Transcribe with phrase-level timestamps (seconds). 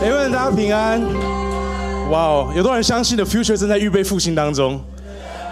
[0.00, 1.02] 哎们，大家平安！
[2.08, 4.80] 哇哦，有多少人相信的 future 正在预备复兴当中，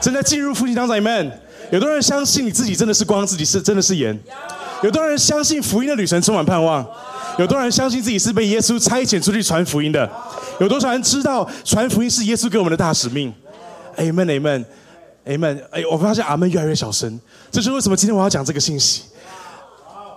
[0.01, 0.97] 正在进入复兴当中？
[0.97, 1.33] 你们，
[1.73, 4.17] 有多少人相信你自己真的是光，自己是真的是盐？
[4.83, 6.87] 有多少人相信福音的旅程充满盼望？
[7.39, 10.09] 有多少人相信自己是被耶稣差遣出去传福音的？
[10.61, 13.35] 有多少人知道传福音是耶稣给我们的大使命
[13.97, 15.61] ？Amen，Amen，Amen！
[15.73, 17.19] 哎，我发现阿门越来越小声，
[17.51, 17.97] 这是为什么？
[17.97, 19.03] 今天我要讲这个信息。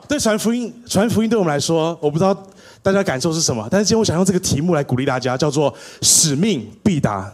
[0.08, 2.36] 对传福音，传福音对我们来说，我不知道
[2.82, 3.68] 大家感受是什么。
[3.70, 7.32] 但是今天我想用这个题目来鼓励大家，叫做“使命必达”。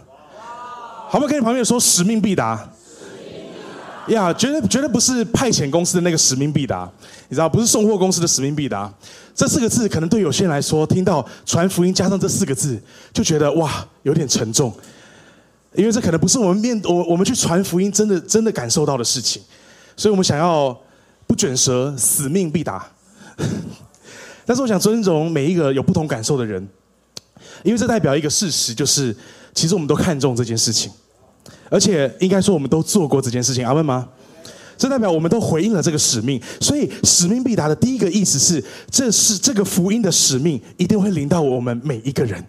[1.08, 1.28] 好不好？
[1.28, 2.68] 跟你旁边说“使命必达”。
[4.10, 6.90] 呀，绝对绝对不是派遣公司的那个“使命必达”，
[7.30, 8.92] 你知道，不是送货公司的“使命必达”。
[9.34, 12.82] 这四个字可能对有些人来说，听到传福音加上这四个字，
[13.14, 14.74] 就觉得哇，有点沉重。
[15.74, 19.42] 因为这可能不是我们面我我们去传福音真的真的感受到的事情，
[19.96, 20.78] 所以我们想要。
[21.28, 22.88] 不卷舌，死命必达。
[24.46, 26.66] 但是我想尊重每一个有不同感受的人，
[27.64, 29.16] 因为这代表一个事实，就是
[29.54, 30.92] 其实我们都看重这件事情，
[31.70, 33.66] 而且应该说我们都做过这件事情。
[33.66, 34.08] 阿问吗？
[34.78, 42.44] 这代表我们都回应了这个使命，所以使命必达的第一个意思是，这是这个福音的使命一定会临到我们每一个人。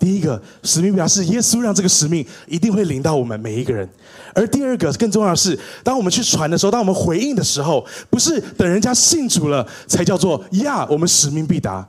[0.00, 3.88] 第一个使命表示耶稣让这个使命一定会临到我们每一个人，
[4.34, 11.86] 而第二个更重要的是，当我们去传的时候，当我们回应的时候，不是等人家信主了才叫做呀，我们使命必达，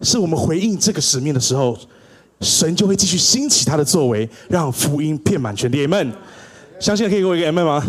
[0.00, 1.76] 是我们回应这个使命的时候，
[2.40, 5.84] 神就会继续兴起他的作为，让福音遍满全地。
[5.84, 6.12] Amen，
[6.78, 7.84] 相信可以给我一个 M 吗？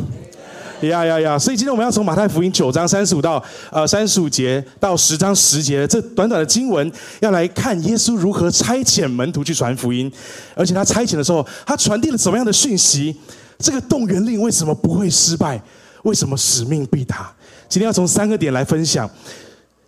[0.81, 1.37] 呀呀呀！
[1.37, 10.11] 所以今天我们要从马太福音九章三十五到呃三十五节到十章十节这短短的经文，要来看耶稣如何差遣门徒去传福音，
[10.55, 13.15] 而且他差遣的时候，他传递了什么样的讯息？
[13.57, 15.61] 这个动员令为什么不会失败？
[16.03, 17.33] 为什么使命必达？
[17.67, 19.09] 今天要从三个点来分享，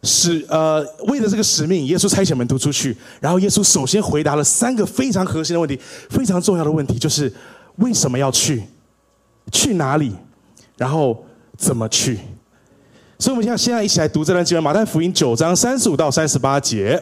[0.03, 7.31] 使呃为了这个使命，耶稣差遣门徒出去，然后耶稣首先回答了三个非常核心的问题，非常重要的问题，就是
[7.77, 8.61] 为什么要去？
[9.51, 10.13] 去哪里？
[10.77, 11.25] 然后
[11.57, 12.17] 怎么去？
[13.19, 17.01] 所以，我们现在现在一起来读这段经文：马太福音九章三十五到三十八节。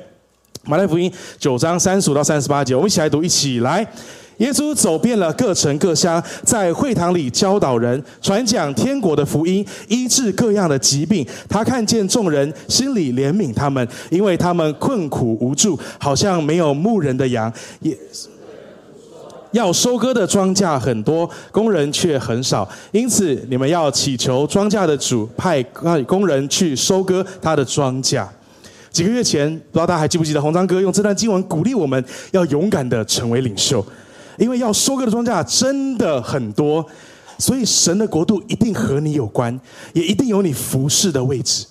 [0.66, 3.88] 马太福音九章三十五到三十八节，我们一起来读，一起来。
[4.40, 11.25] 耶稣走遍了各城各乡，在会堂里教导人，传讲天国的福音，医治各样的疾病。
[11.47, 17.52] 他看见众人，心里怜悯他们，因为他们困苦无助，好像没有牧人的羊。
[17.79, 17.97] 也。
[19.51, 25.61] 要收割的庄稼很多，工人却很少，因此你们要祈求庄稼的主派
[26.05, 28.25] 工人去收割他的庄稼。
[28.91, 33.85] 几个月前，不知道大家还记不记得，红章哥用这段经文鼓励我们要勇敢的成为领袖，
[34.37, 36.85] 因为要收割的庄稼真的很多，
[37.37, 39.59] 所以神的国度一定和你有关，
[39.93, 41.66] 也一定有你服侍的位置。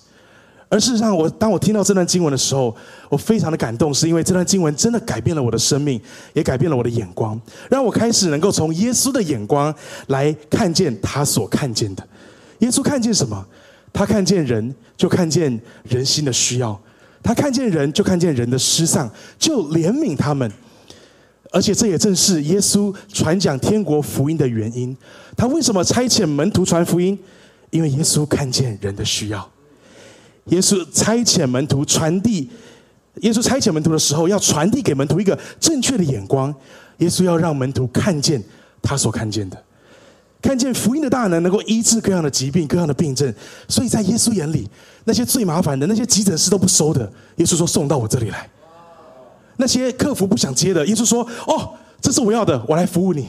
[0.69, 2.75] 而事实上，我当我听到这段经文的时候，
[3.09, 5.99] 我非常的感动，是因为这段经文真的改变了我的生命，
[6.33, 7.39] 也改变了我的眼光，
[7.71, 9.73] 让我开始能够从耶稣的眼光
[10.07, 12.07] 来看见他所看见的。
[12.59, 13.43] 耶稣看见什么？
[13.91, 16.79] 他看见人，就看见人心的需要；
[17.23, 19.09] 他看见人，就看见人的失丧，
[19.39, 20.51] 就怜悯他们。
[21.51, 24.95] 而且这也正是耶稣传讲天国福音的原因。
[25.35, 27.17] 他为什么差遣门徒传福音？
[27.71, 29.49] 因为耶稣看见人的需要。
[30.45, 32.49] 耶稣差遣门徒传递，
[33.21, 36.53] 耶稣差遣门徒的时候，要传递给门徒一个正确的眼光。
[36.97, 38.43] 耶稣要让门徒看见
[38.81, 39.63] 他所看见的，
[40.41, 43.33] 看见福音的大能能够医治各样的疾病、各样的病症。
[43.67, 44.67] 所以在耶稣眼里，
[45.05, 48.49] 那些最麻烦的那些急诊室都不收的，耶稣说送到我这里来。
[49.57, 53.27] 那些客服不想接的，耶稣说：“哦，这是我要的，我来服务你。”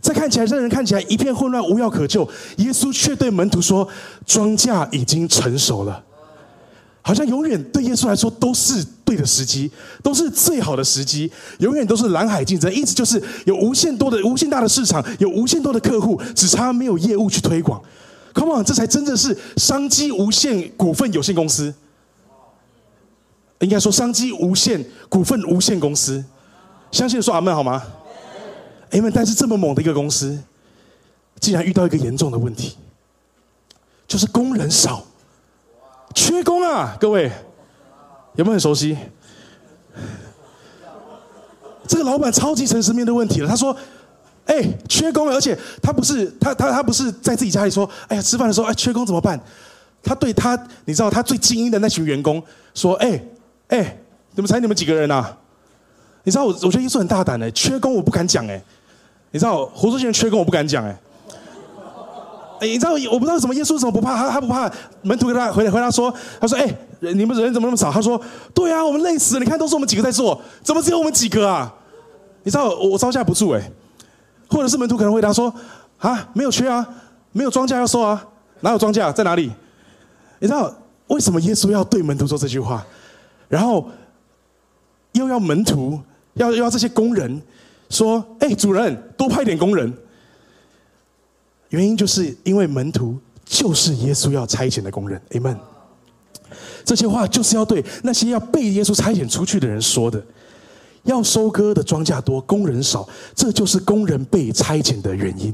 [0.00, 3.88] 在看起来，这人看起来一片混乱、无药可救，耶稣却对门徒说
[4.26, 6.04] ：“庄稼已经成熟了。”
[7.02, 9.70] 好像永远对耶稣来说都是对的时机，
[10.02, 17.82] 都是最好的时机，永远都是蓝海竞争，一直就是有无限多的、无限大的市场，有无限多的客户，只差没有业务去推广。
[18.34, 21.74] Come on，这才真的是商机无限股份有限公司，
[23.58, 26.24] 应该说商机无限股份无限公司。
[26.92, 27.82] 相信说阿门好吗？
[28.92, 29.12] 阿门。
[29.12, 30.38] 但是这么猛的一个公司，
[31.40, 32.76] 竟然遇到一个严重的问题，
[34.06, 35.04] 就是工人少。
[36.14, 37.30] 缺工啊，各位
[38.34, 38.96] 有没有很熟悉？
[41.86, 43.48] 这个老板超级诚实面对问题了。
[43.48, 43.76] 他说
[44.46, 49.38] ：“哎，缺工，而且他不是他他他不是在自己家里说，哎呀，吃饭的时候哎缺工怎么办？
[50.02, 52.42] 他对他，你知道他最精英的那群员工
[52.74, 53.22] 说：哎
[53.68, 53.98] 哎，
[54.34, 55.36] 你们猜你们几个人啊？
[56.24, 58.62] 你知道我我觉得耶稣很大胆哎，缺工我不敢讲哎，
[59.32, 60.96] 你知道胡志贤缺工我不敢讲哎。”
[62.62, 64.70] 你知道我不知道什么耶稣怎么不怕他他不怕
[65.02, 67.90] 门徒跟他回来回答说，他说哎你们人怎么那么少？
[67.90, 68.20] 他说
[68.54, 71.72] 对啊，我们累死了，你看都是我们几个在做，怎么只有我们几个啊？
[72.44, 73.70] 你知道我我招架不住哎，
[74.48, 75.52] 或者是门徒可能回答说
[75.98, 76.86] 啊没有缺啊，
[77.32, 78.24] 没有庄稼要收啊，
[78.60, 79.50] 哪有庄稼在哪里？
[80.38, 80.72] 你知道
[81.08, 82.84] 为什么耶稣要对门徒说这句话？
[83.48, 83.88] 然后
[85.12, 86.00] 又要门徒
[86.34, 87.42] 要要这些工人
[87.90, 89.92] 说哎主人多派点工人。
[91.72, 95.56] 原因就是因为门徒就是耶稣要差遣的工人，Amen。
[96.84, 100.24] 这些话就是要对那些要被耶稣差遣出去的人说的。
[101.04, 105.52] 要收割的庄稼多，工人少，这就是工人被差遣的原因。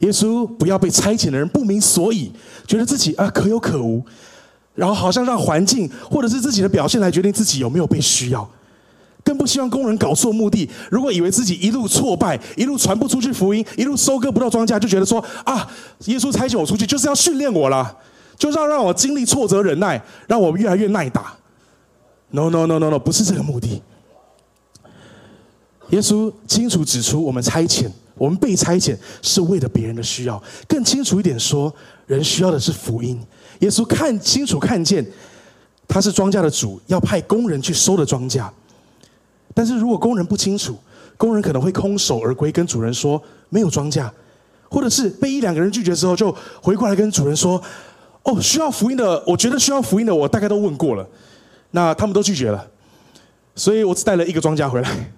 [0.00, 2.32] 耶稣不要被差遣的人不明所以，
[2.66, 4.04] 觉得自己啊可有可无，
[4.74, 8.50] 然后好像让环境或者是自己的表现来决定自己有没有被需要。
[9.24, 10.68] 更不希望工人搞错目的。
[10.90, 15.68] 如果以为自己一路挫败，一路传不出去福音，一路收割不到庄稼，就觉得说啊，
[16.06, 17.96] 耶稣差遣我出去就是要训练我了，
[18.36, 21.34] 就是要让我经历挫折忍耐，让我越来越耐打。
[22.30, 23.82] No no no no no，不是这个目的。
[25.90, 30.42] 耶稣清楚指出，我们差遣，我们被差遣是为了别人的需要。
[30.66, 31.72] 更清楚一点说，
[32.06, 33.20] 人需要的是福音。
[33.60, 35.06] 耶稣看清楚看见，
[35.86, 38.48] 他是庄稼的主，要派工人去收的庄稼。
[39.54, 40.76] 但是如果工人不清楚，
[41.16, 44.10] 工人可能会空手而归，跟主人说没有庄稼，
[44.68, 47.62] 或者是被一两个人拒绝之后，就回过来跟主人说
[48.24, 51.06] ：“哦，需要福音的，我觉得需要福音的，我大概都问过了，
[51.72, 52.66] 那他们都拒绝了，
[53.54, 55.12] 所以我只带了一个庄稼回来。”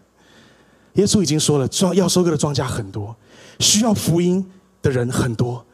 [0.95, 3.15] 耶稣已经说了，庄要收割的庄稼很多，
[3.59, 4.45] 需要福音
[4.83, 5.65] 的人很多，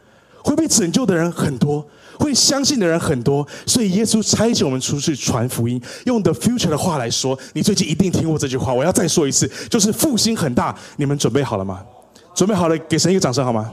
[0.44, 1.86] 会被拯救的人很多。
[2.20, 5.82] 会相信的人很多，所以耶稣差遣我们出去传福音。
[6.05, 8.72] 用 The Future 的话来说，你最近一定听过这句话。
[8.72, 10.76] 我要再说一次，就是复兴很大。
[10.96, 11.82] 你们准备好了吗？
[12.34, 13.72] 准备好了，给神一个掌声好吗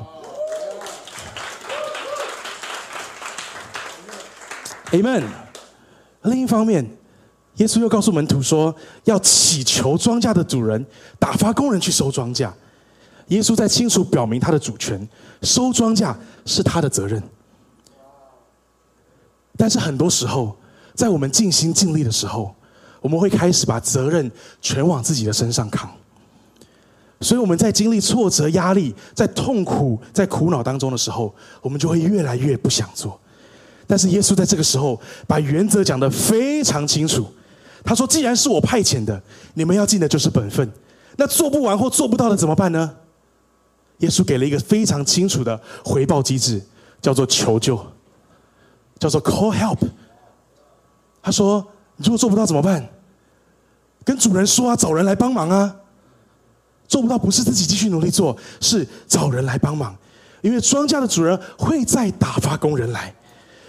[4.92, 5.24] ？Amen。
[6.24, 6.90] 另一方面，
[7.58, 8.74] 耶稣又告诉门徒说，
[9.04, 10.86] 要祈求庄稼的主人
[11.20, 12.50] 打发工人去收庄稼。
[13.28, 15.08] 耶稣在清楚表明他的主权，
[15.42, 16.16] 收庄稼
[16.46, 17.22] 是他的责任。
[19.58, 20.56] 但是很多时候，
[20.94, 22.56] 在我们尽心尽力的时候，
[23.02, 24.32] 我们会开始把责任
[24.62, 25.92] 全往自己的身上扛。
[27.20, 33.20] 所以我们在经历挫折、压力、在痛苦、在苦恼当中的时候，我们就会越来越不想做。
[33.88, 37.26] 但是耶稣在这个时候把原则讲得非常清楚。
[37.84, 39.20] 他说：“既然是我派遣的，
[39.56, 40.70] 你们要尽的就是本分。
[41.16, 42.96] 那做不完或做不到的怎么办呢？”
[44.00, 46.62] 耶稣给了一个非常清楚的回报机制，
[47.02, 47.84] 叫做求救。
[49.00, 49.80] 叫做 call help。
[51.22, 51.66] 他说
[51.98, 52.88] ：“你如果做不到怎么办？
[54.04, 55.76] 跟主人说啊，找人来帮忙啊。
[56.88, 59.96] 做不到不是自己继续努力做，是找人来帮忙。
[60.42, 63.14] 因为庄稼的主人会再打发工人来。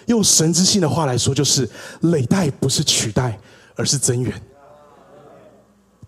[0.07, 1.69] 用神之性的话来说，就是
[2.03, 3.39] 累代不是取代，
[3.75, 4.33] 而是增援。”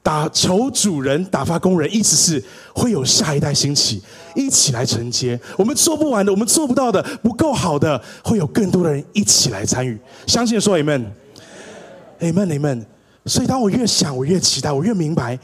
[0.03, 2.43] 打求主人打发工人，意思是
[2.75, 4.03] 会有下一代兴起，
[4.35, 9.99] 一起来承接我们做不完的，我们做不到的，不够好的，会有更多的人一起来参与。
[10.27, 12.87] 相信说 Amen，Amen，Amen。
[13.27, 15.39] 所以当我越想，我越期待，我越明白。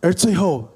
[0.00, 0.66] 而最后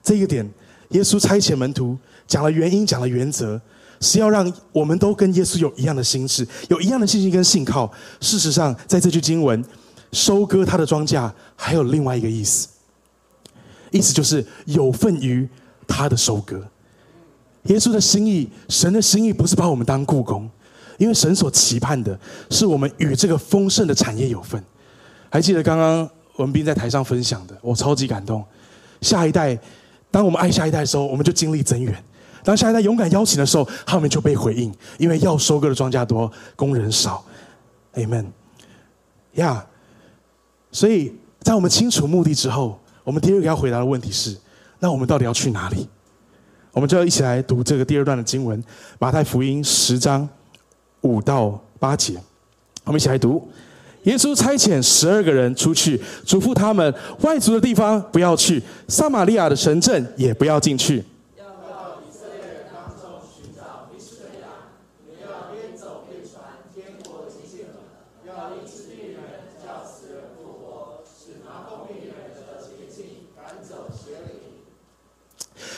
[0.00, 0.48] 这一点，
[0.90, 1.98] 耶稣差遣门徒
[2.28, 3.60] 讲了原因，讲了原则，
[4.00, 7.92] 是要让我们都跟耶稣有一样的心智，有一样的信心跟信靠。
[8.20, 9.62] 事实上，在这句经文。
[10.12, 12.68] 收割他的庄稼，还有另外一个意思，
[13.90, 15.48] 意思就是有份于
[15.86, 16.62] 他的收割。
[17.64, 20.50] 耶稣的心意，神的心意不是把我们当故宫，
[20.98, 22.18] 因为神所期盼的
[22.50, 24.62] 是我们与这个丰盛的产业有份。
[25.30, 28.44] 还记得刚刚文斌在台上分享的，我超级感动。
[29.00, 29.58] 下一代，
[30.10, 31.94] 当我们爱下一代的时候，我们就经历增援；
[32.44, 37.24] 当下一代勇敢邀请的时候，他们就被回应，因为要收割的庄稼多，工人少。
[37.94, 38.26] Amen。
[39.34, 39.64] 呀。
[40.72, 44.36] 所以在我们清楚目的之后，我们第二个要回答的问题是：
[44.80, 45.86] 那我们到底要去哪里？
[46.72, 48.60] 我们就要一起来读这个第二段的经文，
[48.98, 50.26] 《马太福音》十章
[51.02, 52.14] 五到八节。
[52.84, 53.46] 我们一起来读：
[54.04, 61.04] 耶稣差遣十二个人出去，嘱咐他们外族的地方不要去，撒玛利亚的城镇也不要进去。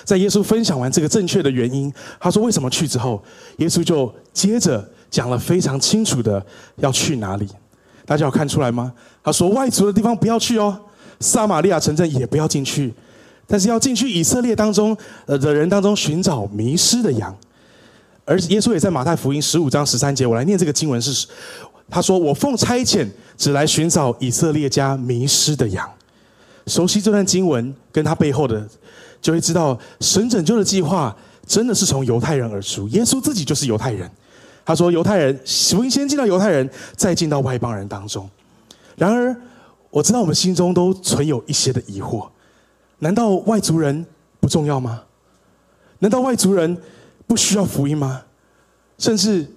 [0.05, 3.23] 在耶稣分享完这个正确的原因，他说为什么去之后，
[3.57, 6.45] 耶稣就接着讲了非常清楚的
[6.77, 7.49] 要去哪里。
[8.07, 8.93] 大家有看出来吗？
[9.23, 10.79] 他说外族的地方不要去哦，
[11.21, 12.93] 撒玛利亚城镇也不要进去，
[13.47, 17.35] 但是要进去以色列当中呃的人当中寻找迷失的羊。
[18.27, 21.27] 而耶稣也在马太福音十五章十三节，我来念这个经文是，
[21.91, 23.07] 他说：“我奉差遣，
[23.37, 25.87] 只来寻找以色列家迷失的羊。”
[26.67, 28.67] 熟悉这段经文，跟他背后的，
[29.25, 31.17] 就会知道神拯救的计划
[31.47, 32.87] 真的是从犹太人而出。
[32.89, 34.11] 耶稣自己就是犹太人，
[34.67, 38.29] 他说：“犹太人福音先进到犹太人，再进到外邦人当中。”
[38.97, 39.35] 然而，
[39.89, 42.29] 我知道我们心中都存有一些的疑惑：
[42.99, 44.05] 难道外族人
[44.41, 45.03] 不重要吗？
[46.01, 46.77] 难道外族人？
[47.27, 48.23] 不需要福音吗？
[48.99, 49.51] 甚至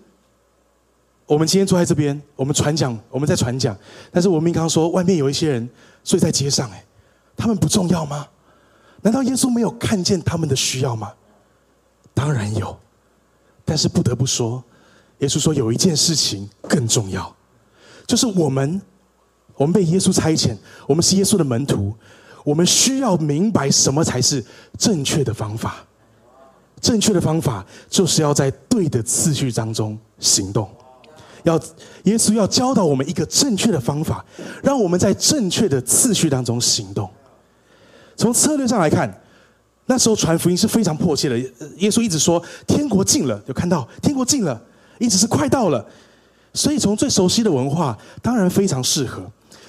[1.26, 3.78] 我们今天坐在这边，我们传讲，我们在传讲，
[4.12, 5.70] 但是我们刚刚说，外面有一些人
[6.06, 6.86] 睡在街上，哎，
[7.36, 8.26] 他们不重要吗？
[9.02, 11.14] 难道耶稣没有看见他们的需要吗？
[12.14, 12.78] 当然有，
[13.64, 14.64] 但是不得不说，
[15.20, 17.34] 耶稣说有一件事情更重要，
[18.08, 18.82] 就是我们，
[19.56, 21.94] 我们被耶稣差遣，我们是耶稣的门徒，
[22.44, 24.44] 我们需要明白什么才是
[24.78, 25.76] 正确的方法。
[26.80, 30.70] 正确的方法就是要在对的次序当中行动。
[31.44, 31.56] 要
[32.04, 34.26] 耶稣要教导我们一个正确的方法，
[34.62, 37.10] 让我们在正确的次序当中行动。
[38.18, 39.10] 从策略上来看，
[39.86, 41.40] 那时候传福音是非常迫切的。
[41.78, 44.62] 耶稣一直说天国近了，有看到天国近了，
[45.00, 45.86] 一直是快到了。
[46.54, 49.24] 所以从最熟悉的文化，当然非常适合。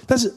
[0.06, 0.34] 但是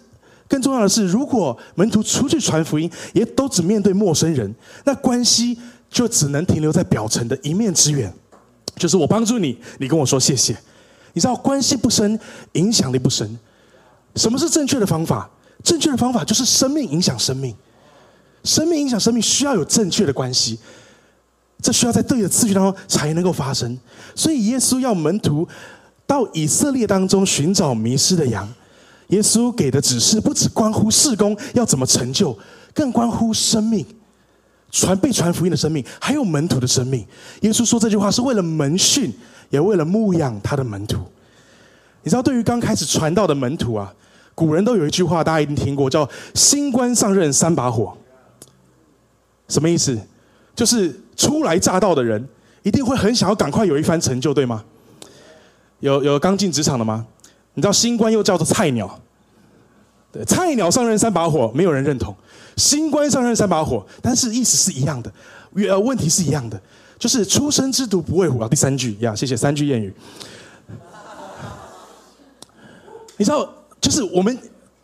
[0.47, 4.53] 更重要的是，如果门徒出去传福音，也都只面对陌生人，
[4.83, 5.57] 那关系。
[5.91, 8.09] 就只能停留在表层的一面之缘，
[8.77, 10.57] 就是我帮助你，你跟我说谢谢。
[11.11, 12.17] 你知道关系不深，
[12.53, 13.37] 影响力不深。
[14.15, 15.29] 什么是正确的方法？
[15.61, 17.53] 正确的方法就是生命影响生命，
[18.43, 20.57] 生命影响生命需要有正确的关系，
[21.61, 23.77] 这需要在对的次序当中才能够发生。
[24.15, 25.47] 所以耶稣要门徒
[26.07, 28.47] 到以色列当中寻找迷失的羊。
[29.07, 32.37] 耶稣给的指示不只关乎事工要怎么成就，
[32.73, 33.85] 更关乎生命。
[34.71, 37.05] 传被传福音的生命，还有门徒的生命。
[37.41, 39.13] 耶稣说这句话是为了门训，
[39.49, 40.99] 也为了牧养他的门徒。
[42.03, 43.93] 你知道，对于刚开始传道的门徒啊，
[44.33, 47.95] 古人都有一句话，大家一定听过，叫“新官上任三把火”。
[49.51, 49.99] 什么意思？
[50.55, 52.27] 就是初来乍到的人，
[52.63, 54.63] 一定会很想要赶快有一番成就，对吗？
[55.79, 57.05] 有有刚进职场的吗？
[57.53, 58.99] 你知道，新官又叫做菜鸟。
[60.11, 62.15] 对，菜鸟上任三把火，没有人认同。
[62.57, 65.11] 新官上任三把火，但是意思是一样的，
[65.55, 66.61] 呃，问题是一样的，
[66.99, 68.47] 就是初生之犊不畏虎啊。
[68.47, 69.93] 第三句呀，谢谢三句谚语。
[73.17, 74.37] 你知道，就是我们，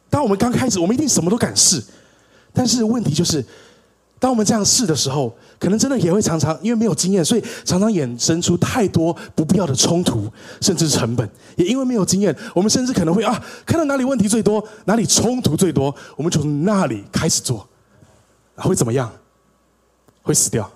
[0.10, 1.84] 当我们刚开始，我们一定什么都敢试，
[2.54, 3.44] 但是问题就是。
[4.20, 10.28] 当我们这样试的时候，可能真的也会常常因为没有经验，所以常常衍生出太多不必要的冲突，
[10.60, 11.30] 甚至成本。
[11.56, 17.68] 也因为没有经验，我们甚至可能会啊，看到哪里问题最多，哪里冲突最多，我们从那里开始做，
[18.56, 19.12] 会怎么样？
[20.24, 20.70] 会死掉。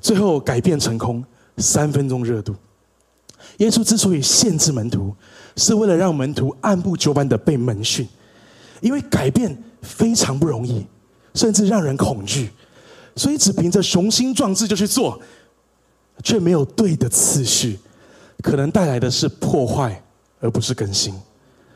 [0.00, 1.22] 最后改变成功，
[1.58, 2.56] 三分钟热度。
[3.58, 5.14] 耶稣之所以限制门徒，
[5.56, 8.08] 是为了让门徒按部就班的被门训，
[8.80, 10.86] 因为改变非常不容易。
[11.34, 12.50] 甚至让人恐惧，
[13.14, 15.20] 所以只凭着雄心壮志就去做，
[16.24, 17.78] 却没有对的次序，
[18.42, 20.02] 可能带来的是破坏，
[20.40, 21.14] 而不是更新。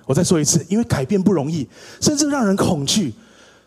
[0.06, 1.66] 我再说一次，因为改变不容易，
[2.00, 3.14] 甚至让人恐惧，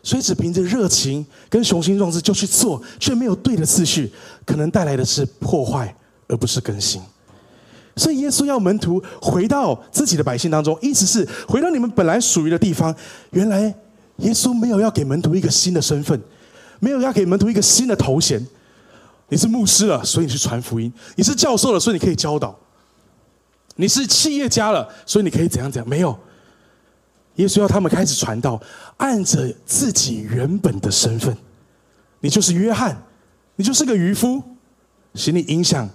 [0.02, 4.12] 所以只凭着热情跟雄心壮志就去做，却没有对的次序，
[4.44, 5.96] 可能带来的是破坏，
[6.28, 7.00] 而不是更新。
[7.96, 12.94] 所以耶稣要门徒回到自己的百姓当中，意思是回到你们本来属于的地方。
[13.30, 13.74] 原来。
[14.18, 16.20] 耶稣没有要给门徒一个新的身份，
[16.80, 18.44] 没有要给门徒一个新的头衔。
[19.28, 22.54] 你是牧师了，所以你去传福音；你是教授了，所以你可以教导；
[23.76, 25.88] 你是企业家了，所以你可以怎样怎样。
[25.88, 26.18] 没有，
[27.36, 28.60] 耶稣要他们开始传道，
[28.96, 31.36] 按着自己原本的身份。
[32.20, 33.00] 你就是约翰，
[33.56, 34.42] 你就是个渔夫，
[35.14, 35.88] 请你影响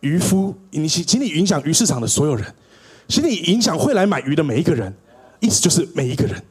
[0.00, 2.54] 渔夫，你请请你影响鱼市场的所有人，
[3.08, 4.94] 请你影响会来买鱼的每一个人。
[5.40, 6.42] 意思就是每一个人。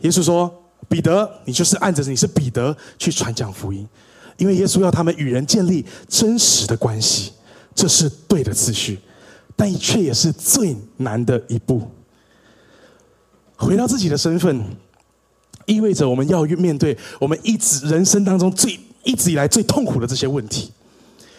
[0.00, 0.52] 耶稣说
[0.88, 3.88] ：“彼得，你就是按着你是彼得去传讲福音，
[4.36, 7.32] 因为耶稣要他们与人建立真实的关系，
[7.74, 8.98] 这是对的次序，
[9.56, 11.90] 但却也是最难的一步。
[13.56, 14.62] 回到自己的身份，
[15.64, 20.70] 意味着我们要面对我们一直人生当中最一直以来最痛苦的这些问题。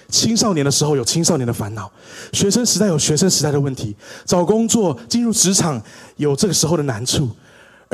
[0.08, 1.92] 青少年的时候有青少年的烦恼，
[2.32, 5.80] 学生时代有学生时代的问题，找工作进入职场
[6.16, 7.30] 有这个时候的难处。”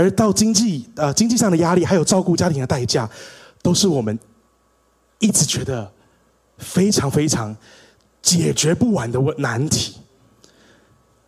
[0.02, 3.08] 而到经济呃经济上的压力，还有照顾家庭的代价，
[3.62, 4.18] 都是我们
[5.20, 5.92] 一直觉得
[6.58, 7.56] 非常非常
[8.20, 9.98] 解决不完的问难题。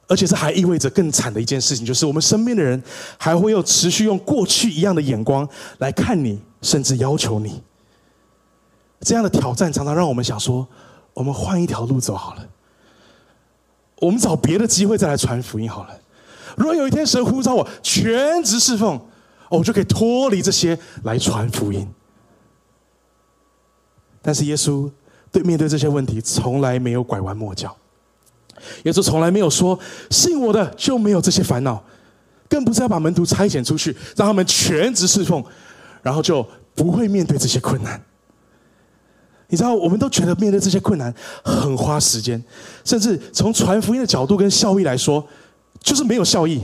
[0.07, 2.81] 而且这还意味着更惨的一件事情，就是我们身边的人
[3.17, 7.61] 还会有持续用过去一样的眼光来看你，甚至要求你。
[9.01, 10.67] 这样的挑战常常让我们想说，
[11.13, 12.47] 我们换一条路走好了，
[13.99, 15.99] 我们找别的机会再来传福音好了。
[16.57, 18.99] 如果有一天神呼召我全职侍奉，
[19.49, 21.87] 我就可以脱离这些来传福音。
[24.21, 24.89] 但是耶稣
[25.31, 27.75] 对面对这些问题，从来没有拐弯抹角。
[28.83, 29.77] 耶稣从来没有说
[30.09, 31.83] 信我的就没有这些烦恼，
[32.47, 35.43] 更不是要把门徒差遣出去，让他们全职侍奉，
[36.01, 38.01] 然后就不会面对这些困难。
[39.49, 42.41] 你知道，我们都觉得面对这些困难很花时间，
[42.85, 45.27] 甚至从传福音的角度跟效益来说，
[45.83, 46.63] 就是没有效益，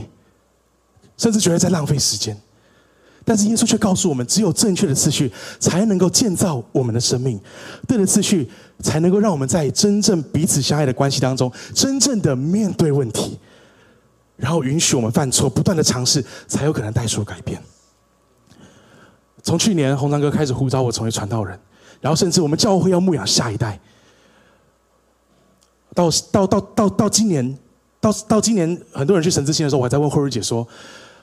[1.16, 2.36] 甚至觉得在浪费时间。
[3.24, 7.38] 但是耶稣却告诉我们，只有正确的次序才能够建造我们的生命，
[7.86, 8.50] 对的次序
[8.80, 13.38] 才能够让我们在真正彼此相爱的关系当中，真正的面对问题，
[14.36, 17.62] 然后允许我们犯错，不断的尝试，才有可能带出改变。
[19.42, 21.56] 从去年红章哥开始呼召我成为传道人。
[22.00, 23.78] 然后，甚至我们教会要牧养下一代。
[25.94, 27.58] 到到到到到今年，
[28.00, 30.66] 到到今年，很多人去神之星的时候，我还在问慧茹姐说：“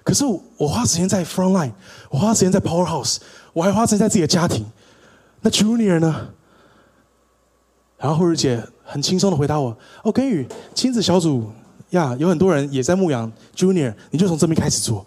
[0.04, 0.24] 可是
[0.58, 1.72] 我花时间在 front line，
[2.10, 3.18] 我花时间在 powerhouse，
[3.54, 4.66] 我还花时间在自己的家庭，
[5.42, 6.28] 那 junior 呢？”
[7.98, 11.50] 然后慧茹姐很轻松的回答我：“哦，根宇亲子小组
[11.90, 15.06] 呀，有很多人也在牧养 junior，你就从这边开始做。”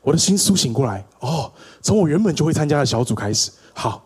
[0.00, 4.04] 我的心苏醒过来，哦，从我原本就会参加的小组开始，好。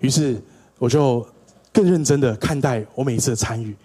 [0.00, 0.42] 于是
[0.78, 1.26] 我就
[1.72, 3.76] 更认真的看待我每一次的参与，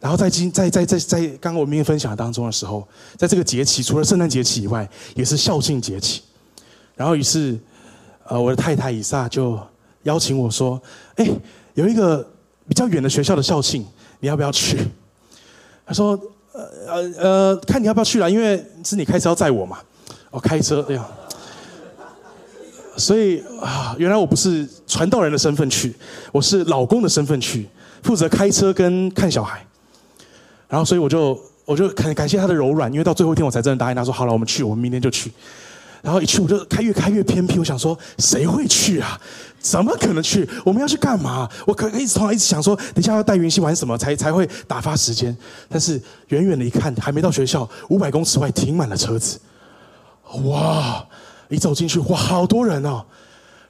[0.00, 2.86] 然后在今在在在在刚刚我们分享当中的时候，
[3.16, 6.22] 在这个节气，除了圣诞节气以外，也是校庆节气。
[6.94, 7.58] 然后于是，
[8.26, 9.58] 呃，我的太太以撒就
[10.04, 10.80] 邀请我说
[11.16, 11.28] ：“哎，
[11.74, 12.24] 有一个
[12.68, 13.84] 比较远的学校的校庆，
[14.20, 14.78] 你要不要去？”
[15.84, 16.18] 他说
[16.52, 19.78] ：“呃呃呃，看你要不要去了，因为是你开车要载我嘛。”
[20.30, 21.06] 我开车，哎呀。
[22.96, 25.94] 所以啊，原来我不是传道人的身份去，
[26.32, 27.68] 我是老公的身份去，
[28.02, 29.64] 负责开车跟看小孩。
[30.68, 35.32] 然后，所以我就我就很感谢他的柔软，因为到最后一天我才真的答应他说：“好了，我们去，我们明天就去。”
[36.00, 39.20] 然后一去我就开越开越偏僻，我想说谁会去啊？
[39.58, 40.48] 怎么可能去？
[40.64, 41.48] 我们要去干嘛？
[41.66, 45.36] 我可一直从来一直想说，等一下要带云溪玩什么才才会打发时间？
[45.68, 49.40] 但是远远的一看，还没到学校，五百公尺外停满了车子，
[50.44, 51.04] 哇！
[51.48, 53.02] 一走进去，哇，好多人哦！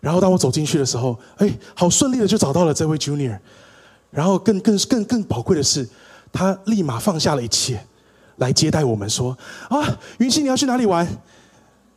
[0.01, 3.38] 然后当我走进去的时候，哎，好顺利的就找到了这位 Junior。
[4.11, 5.88] 然后更更更更宝贵的是，
[6.33, 7.85] 他立马放下了一切，
[8.37, 9.37] 来接待我们，说
[9.69, 11.07] ：“啊，云溪你要去哪里玩？”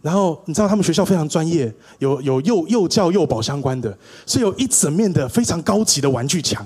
[0.01, 6.65] 然后你知道他们学校非常专业，有有幼幼教幼保相关的，是有一整面的非常高级的玩具墙。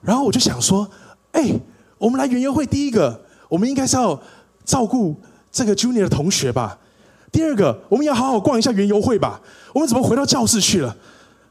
[0.00, 0.88] 然后我就想说
[1.32, 1.52] ：“哎，
[1.98, 4.20] 我们来园游会，第一个我们应该是要
[4.64, 5.16] 照顾
[5.50, 6.78] 这个 Junior 的同学吧。”
[7.32, 9.40] 第二个，我们要好好逛一下园游会吧。
[9.72, 10.94] 我们怎么回到教室去了？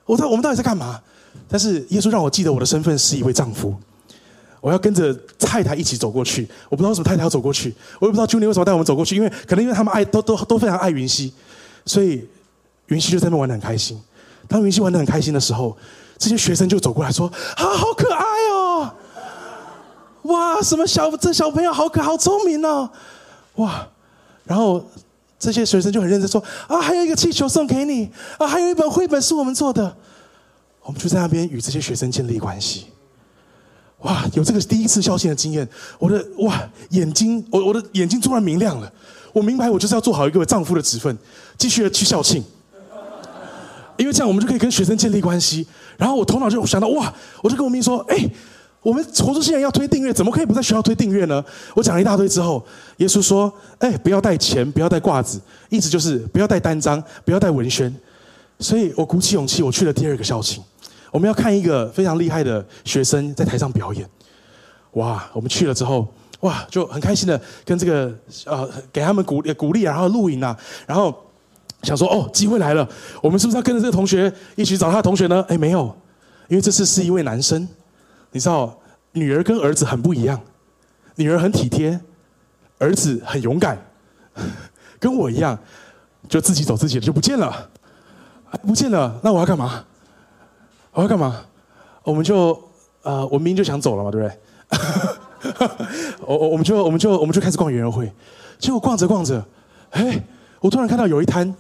[0.06, 1.02] 我到我们到底在干嘛？
[1.48, 3.76] 但是耶稣让我记得我的身份是一位丈夫，
[4.62, 6.48] 我要跟着太太一起走过去。
[6.70, 9.18] 我不知道为什么太太要走过去，我也不知道 Junie 为什么带我们走过去。
[9.18, 11.34] 因为可能因为他们爱都都都非常爱云溪，
[11.86, 12.26] 所以
[12.88, 14.02] 云溪就在那边玩的很开心。
[14.48, 15.76] 当云溪玩的很开心的时候，
[16.18, 18.94] 这些学生就走过来说：“啊，好可爱哦！
[20.24, 22.90] 哇，什么小这小朋友好可好聪明哦！
[23.56, 23.88] 哇，
[24.46, 24.86] 然后。”
[25.42, 29.98] 这些学生就很认真说：“啊，还有一个气球送给你啊，还有一本绘本是我们做的。”
[30.86, 32.86] 我们就在那边与这些学生建立关系。
[34.02, 35.68] 哇，有这个第一次孝心的经验，
[36.00, 38.92] 我的哇眼睛，我我的眼睛突然明亮了。
[39.34, 41.18] 我明白，我就是要做好一个丈夫的职分，
[41.58, 42.44] 继续的去孝庆。
[43.98, 45.66] 因为这样，我们就可以跟学生建立关系。
[45.98, 48.30] 然后我头脑就想到，哇，我就跟我明说：“哎。”
[48.84, 51.46] 我们活出新人要推订阅，怎么可以不在学校推订阅呢？
[51.76, 52.66] 我讲了一大堆之后，
[52.98, 57.96] 耶稣说：“哎，不要带钱，不要带褂子，意思就是不要带单张，不要带文宣。”
[58.58, 60.64] 所以我鼓起勇气，我去了第二个校庆。
[61.12, 64.10] 我们要看一个非常厉害的学生在台上表演。
[64.94, 65.30] 哇！
[65.34, 66.06] 我们去了之后，
[66.42, 68.14] 哇，就很开心的跟这个
[68.46, 71.16] 呃给他们鼓鼓励，然后录影啊，然后
[71.84, 72.88] 想说：“哦，机会来了，
[73.22, 75.96] 我们是不是要跟着这个同学一起找他的同学呢？”哎，没有，
[76.50, 77.68] 因为这次是一位男生。
[78.32, 78.78] 你知道，
[79.14, 80.40] 女儿跟儿子很不一样，
[81.16, 82.00] 女儿很体贴，
[82.80, 83.78] 儿子很勇敢，
[85.00, 85.58] 跟我一样，
[86.28, 87.70] 就自己走自己的就不见了，
[88.68, 89.86] 不见了，那我要干嘛？
[90.94, 91.46] 我要干嘛？
[92.04, 92.60] 我们就
[93.04, 94.38] 呃，我明明就想走了嘛，对不对？
[96.26, 98.12] 我我我们就我们就我们就开始逛园游会，
[98.60, 99.44] 结果逛着逛着，
[99.92, 100.24] 哎，
[100.60, 101.56] 我突然看到有一摊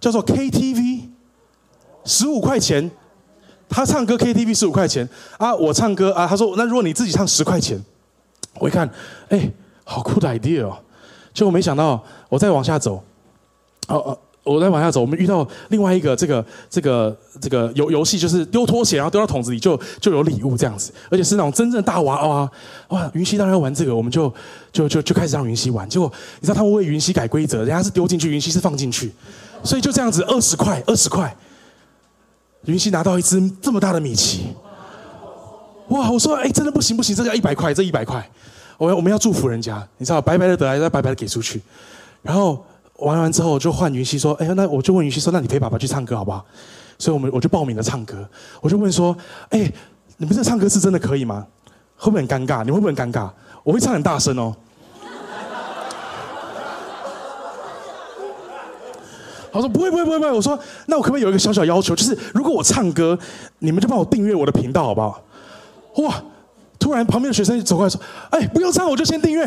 [0.00, 1.08] 叫做 KTV，
[2.04, 2.90] 十五块钱。
[3.70, 7.78] 他唱歌 KTV 十五块钱啊，我唱歌啊，他说那如果你自己唱十块钱，
[8.54, 8.88] 我一看，
[9.28, 9.52] 哎，
[9.84, 10.78] 好酷的 idea 哦，
[11.34, 13.04] 结果没想到我再往下走，
[13.88, 22.50] 哦哦，我再往下走，我们遇到另外一个这个这个这个游游戏，就是丢拖鞋，然后丢到桶子里就就有礼物这样子，而且是那种真正大娃娃
[22.88, 23.10] 哇！
[23.12, 24.32] 云溪当然要玩这个，我们就
[24.72, 25.86] 就就就开始让云溪玩。
[25.88, 29.12] 结果你知道他们为云溪改规则，人家是丢进去，云溪是放进去，
[29.62, 31.36] 所以就这样子二十块二十块，
[32.64, 34.46] 云溪拿到一只这么大的米奇，
[35.88, 36.10] 哇！
[36.10, 38.26] 我说哎，真的不行不行，这要一百块，这一百块，
[38.78, 41.60] 我要我们要祝福人家，你知道白白的得来，再白白的给出去，
[42.22, 42.64] 然后。
[42.98, 46.44] 玩完之后就换云溪说：“哎呀，那我就问云溪说，那你陪爸爸去唱歌好不好？”
[46.98, 48.28] 所以，我们我就报名了唱歌。
[48.60, 49.16] 我就问说
[49.50, 49.72] ：“哎，
[50.16, 51.46] 你们这唱歌是真的可以吗？
[51.96, 52.64] 会不会很尴尬？
[52.64, 53.30] 你会不会很尴尬？
[53.62, 54.54] 我会唱很大声哦。”
[59.52, 63.16] 他说：“不会，不会，不会，不会。”我说：“那我可不可以有一个小小要求，就是如果我唱歌，
[63.60, 65.22] 你们就帮我订阅我的频道好不好？”
[66.02, 66.14] 哇！
[66.80, 69.44] 突然旁边的学生走过来说：“哎，不用唱，我就先订阅。”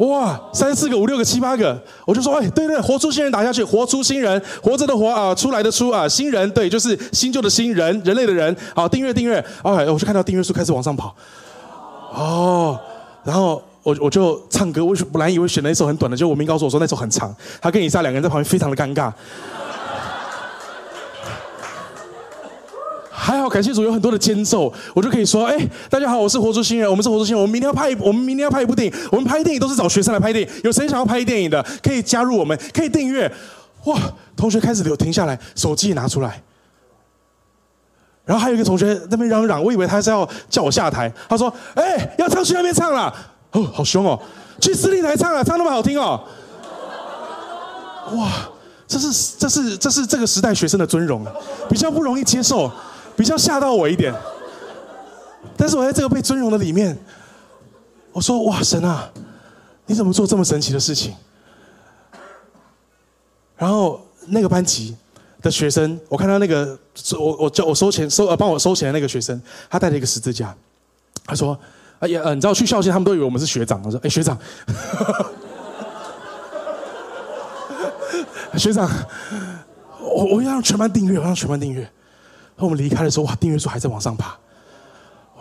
[0.00, 11.14] 哇，三四个、五六个、七八个，我就说，哎，对对，活出新人打下去，活出新人，活着的活啊，出来的出啊，新人，对，就是新旧的新人，人类的人，好，订阅订阅，哎，我就看到订阅数开始往上跑，
[12.14, 12.78] 哦，
[13.24, 19.12] 然后我我就唱歌，我本来以为选了一首很短的，就我明告诉我说那首很长，他跟以撒两个人在旁边非常的尴尬。
[23.22, 25.54] 还好，感谢主有很多的间奏，我就可以说：哎，
[25.90, 33.30] 大家好，我是活出新人，我们是活出新人，我们明天要拍一，我们明天要拍一部电影，我们拍电影都是找学生来拍电影，有谁想要拍电影的，可以加入我们，可以订阅。
[33.84, 33.98] 哇，
[34.34, 36.42] 同学开始留停下来，手机拿出来，
[38.24, 43.14] 然后还有一个同学那边嚷嚷，我以为他是要叫我下台，他说：哎，要唱去那边唱了，
[43.52, 44.18] 哦，好凶哦，
[44.60, 46.18] 去司令台唱啊，唱那么好听哦，
[48.16, 48.30] 哇，
[48.88, 51.22] 这是这是这是这个时代学生的尊荣，
[51.68, 52.70] 比较不容易接受。
[53.20, 54.14] 比较吓到我一点，
[55.54, 56.98] 但是我在这个被尊荣的里面，
[58.12, 59.10] 我说：“哇，神啊，
[59.84, 61.14] 你怎么做这么神奇的事情？”
[63.58, 64.96] 然后那个班级
[65.42, 66.78] 的学生，我看到那个
[67.18, 70.56] 我我叫我收钱收呃帮我收钱的那个学生，他带了一个十字架，
[71.26, 71.54] 他说
[72.00, 74.38] ：“哎呀，呃，你知道去校庆，他们都以为我们是学长。”我说：“哎，学长，
[78.56, 78.88] 学长，
[80.00, 81.86] 我我要让全班订阅，我让全班订阅。”
[82.68, 84.36] 我们离开的时候，哇，订阅数还在往上爬。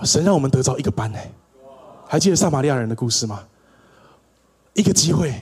[0.04, 1.20] 神让我们得着一个班呢。
[2.08, 3.42] 还记得撒玛利亚人的故事吗？
[4.74, 5.34] 一个机会，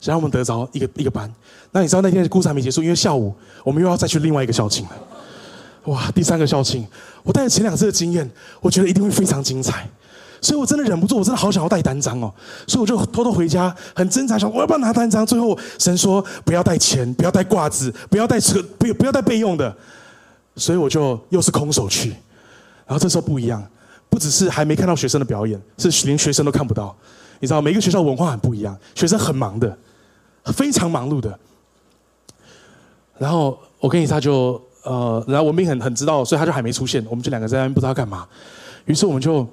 [0.00, 1.32] 让我们得着一个一个班。
[1.72, 3.34] 那你知道那天的故事还没结束，因为下午
[3.64, 4.92] 我们又要再去另外一个校庆了。
[5.86, 6.86] 哇，第三个校庆，
[7.22, 9.88] 我带着前两次的经验，我觉得一定会非常精彩。
[10.40, 12.32] 所以我真的忍不住，我真的好想要带单张哦。
[12.66, 15.24] 所以我就偷偷回家，很挣扎，想我要不要拿单张。
[15.24, 19.74] 最后神说不要带钱，不要带挂子，不要带车，不不要带备用的。
[20.56, 22.10] 所以我就又是空手去，
[22.86, 23.62] 然后这时候不一样，
[24.08, 26.96] 不只是还没看到学生的表演，是连学生都看不到。
[27.40, 29.76] 你知道，每个学校文化很不一样，学生很忙的，
[30.46, 31.38] 非常忙碌的。
[33.18, 38.26] 然后我跟伊莎就呃，然后文斌很很知道，所以他就还没出现，我们就两个在那边不知道干嘛。
[38.86, 39.46] 于是我们就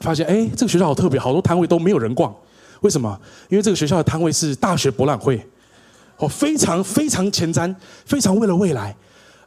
[0.00, 2.34] 发现，哎，这个学校好特别，好多摊位都没有人逛。
[2.82, 3.20] 为什么？
[3.48, 5.44] 因为这个学校的摊位是大学博览会，
[6.16, 7.74] 哦，非常非常前瞻，
[8.06, 8.96] 非常为了未来。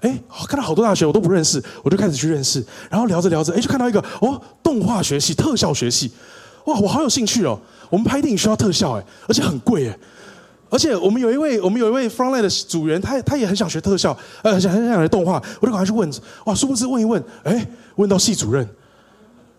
[0.04, 6.12] 哎，看到好多大学我都不认识，我就开始去认识，然后聊着聊着，哎，就看到一个哦，动画学系、特效学系，
[6.66, 7.58] 哇，我好有兴趣哦。
[7.90, 9.98] 我们拍电影需要特效，哎，而且很贵，哎，
[10.70, 16.12] 而且我们有一位我们有一位 Frontline 的组员，他他也很想学特效，呃，很想很想学动画，我就赶快去问，
[16.46, 18.68] 哇，殊不知问一问，哎，问到系主任，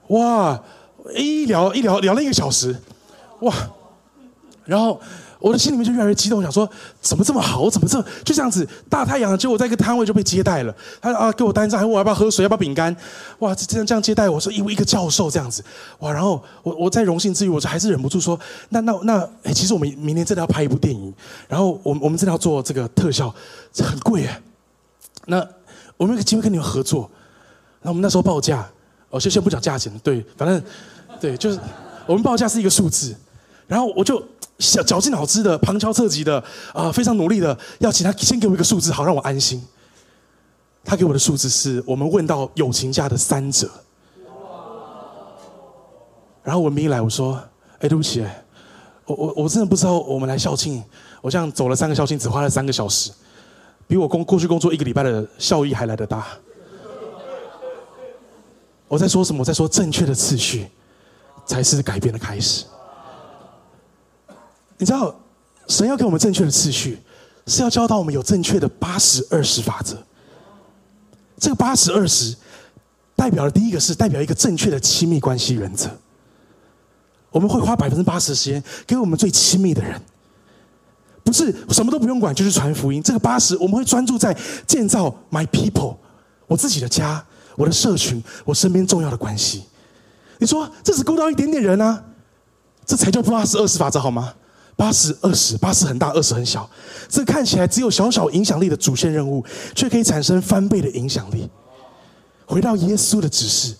[0.09, 0.62] 哇，
[1.16, 2.76] 一聊一聊聊了一个小时，
[3.40, 3.54] 哇，
[4.66, 5.00] 然后。
[5.44, 6.66] 我的心里面就越来越激动，想说
[7.02, 10.74] 怎么这么好，怎么这就这样子大太阳，结果在一个摊位就被接待了。
[11.02, 12.96] 他啊给我单张，还问我要不要喝水，要不要饼干。
[13.40, 15.62] 哇，这这样这样接待我说，因为一个教授这样子，
[15.98, 21.12] 哇，然后我我在荣幸之余，我就还是忍不住说，那那那，哎，其实我们明年真的要拍一部电影，
[21.46, 23.28] 然后我们我们真的要做这个特效，
[23.76, 24.40] 很贵哎。
[25.26, 25.46] 那
[25.98, 27.11] 我们有个机会跟你们合作，
[27.83, 28.66] 那我们那时候报价，
[29.11, 30.62] 哦，先先不讲价钱，对，反正
[31.20, 31.61] 对，就是
[32.07, 33.14] 我们报价是一个数字，
[33.66, 34.24] 然后我就。
[34.58, 39.62] 绞绞尽脑汁的、旁敲侧击的啊，非常努力的，要请他先给我一个数字，好让我安心。
[40.84, 43.70] 他给我的数字是我们问到友情价的三折。
[46.42, 47.42] 然后文明一来，我说
[47.80, 48.22] ：“哎，对不起，
[49.06, 50.84] 我我我真的不知道我们来校庆，
[51.22, 53.10] 我这样走了三个校庆，只花了三个小时，
[53.86, 56.26] 比我工过去工作一个礼拜的效益还来得大。”
[58.86, 59.40] 我在说什么？
[59.40, 60.68] 我在说正确的次序
[61.46, 62.66] 才是改变的开始。
[64.78, 65.14] 你知道，
[65.68, 66.98] 神要给我们正确的次序，
[67.46, 69.96] 是要教导我们有正确的八十二十法则。
[71.38, 72.34] 这个八十二十，
[73.14, 75.88] 代表的第一个是代表一个正确的亲密关系原则。
[77.30, 80.00] 我们会花百分之八十的时间给我们最亲密的人，
[81.22, 83.02] 不是什么都不用管，就是传福音。
[83.02, 85.96] 这个八十，我们会专注在建造 my people，
[86.46, 87.24] 我自己的家，
[87.56, 89.64] 我的社群，我身边重要的关系。
[90.38, 92.04] 你说这只够到一点点人啊？
[92.87, 94.34] 这才叫八十二十法则好吗？
[94.76, 96.68] 八十二十，八十很大，二十很小。
[97.08, 101.48] 这看起来只有小小影响力的主线任务，却可以产生翻倍的影响力。
[102.44, 103.74] 回到耶稣的指示，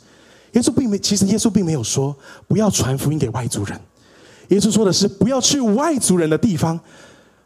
[0.52, 2.14] 耶稣并没，其实耶稣并没有说
[2.46, 3.80] 不要传福音给外族人。
[4.48, 6.78] 耶稣说的是不要去外族人的地方，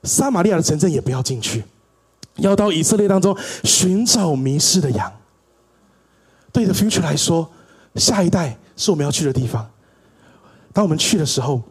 [0.02, 1.64] 撒玛利亚的城镇也不要进去，
[2.36, 3.34] 要到以色列当中
[3.64, 5.10] 寻找迷失的羊。
[6.52, 7.50] 对的，future 来说，
[7.94, 9.68] 下一代是我们要去的地方。
[10.72, 11.62] 当我们去的时候。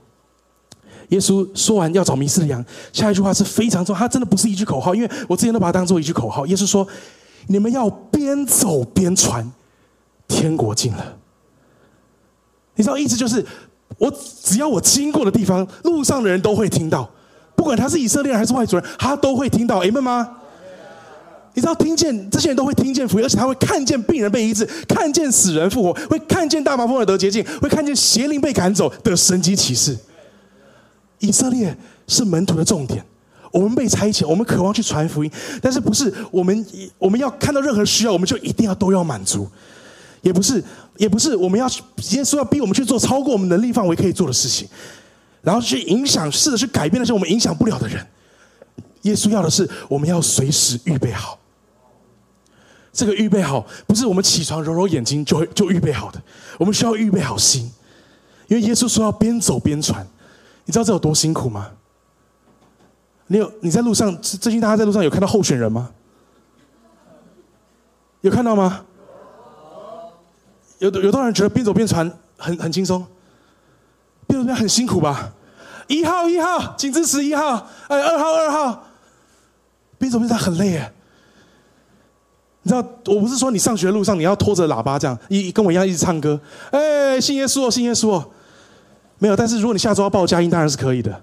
[1.09, 6.45] 耶稣说完要找迷失的羊，下一句话是非常重要，他真的不是一句口号，因为我之前都把它当做一句口号。
[6.47, 6.85] 耶稣说
[7.47, 9.49] ：“你们要边走边传，
[10.27, 11.17] 天国近了。”
[12.75, 13.45] 你知道意思就是，
[13.97, 17.09] 我只要我经过的地方，路上的人都会听到，
[17.55, 19.81] 不管他是以色列人还是外族人，他都会听到。
[19.81, 20.29] amen 吗？
[21.53, 29.97] 你知道听见这些人都会听见福音，而且他会看见病人被医治，看见死人复活，会看见大麻风的得洁净，会看见邪灵被赶走的神迹奇事。
[31.19, 31.75] 以色列
[32.07, 33.03] 是门徒的重点，
[33.51, 36.65] 我们被差遣，我们渴望去传福音，但是不是我们
[36.97, 39.49] 我们要看到任何需要，我们就一定要都要满足，
[40.21, 40.63] 也不是
[40.97, 41.67] 也不是我们要
[42.11, 44.67] 耶稣要逼我们去做超过我们能力范围可以做的事情，
[45.41, 48.05] 然后去影响，试着去改变那些我们影响不了的人。
[49.03, 51.39] 耶稣要的是我们要随时预备好，
[52.91, 56.21] 这个预备好不是我们起床揉揉眼睛就会就预备好的，
[56.59, 57.71] 我们需要预备好心，
[58.47, 60.05] 因为耶稣说要边走边传。
[60.67, 61.71] 你知道这有多辛苦吗？
[63.27, 65.89] 你有你在路上最近大家在路上有看到候选人吗？
[68.21, 68.85] 有看到吗？
[70.79, 73.05] 有有多少人觉得边走边传很很轻松？
[74.27, 75.31] 边走边很辛苦吧？
[75.87, 77.67] 一号一号，请支持一号。
[77.87, 78.83] 哎，二号二号，
[79.97, 80.93] 边走边传很累耶。
[82.63, 86.37] 你知道我不是说你上学路上你要拖着喇叭这样一跟我一样一直唱歌。
[86.71, 88.29] 哎，信耶稣哦，信耶稣哦。
[89.19, 91.21] 没有，但是如果你下周要报佳音，当然是可以的。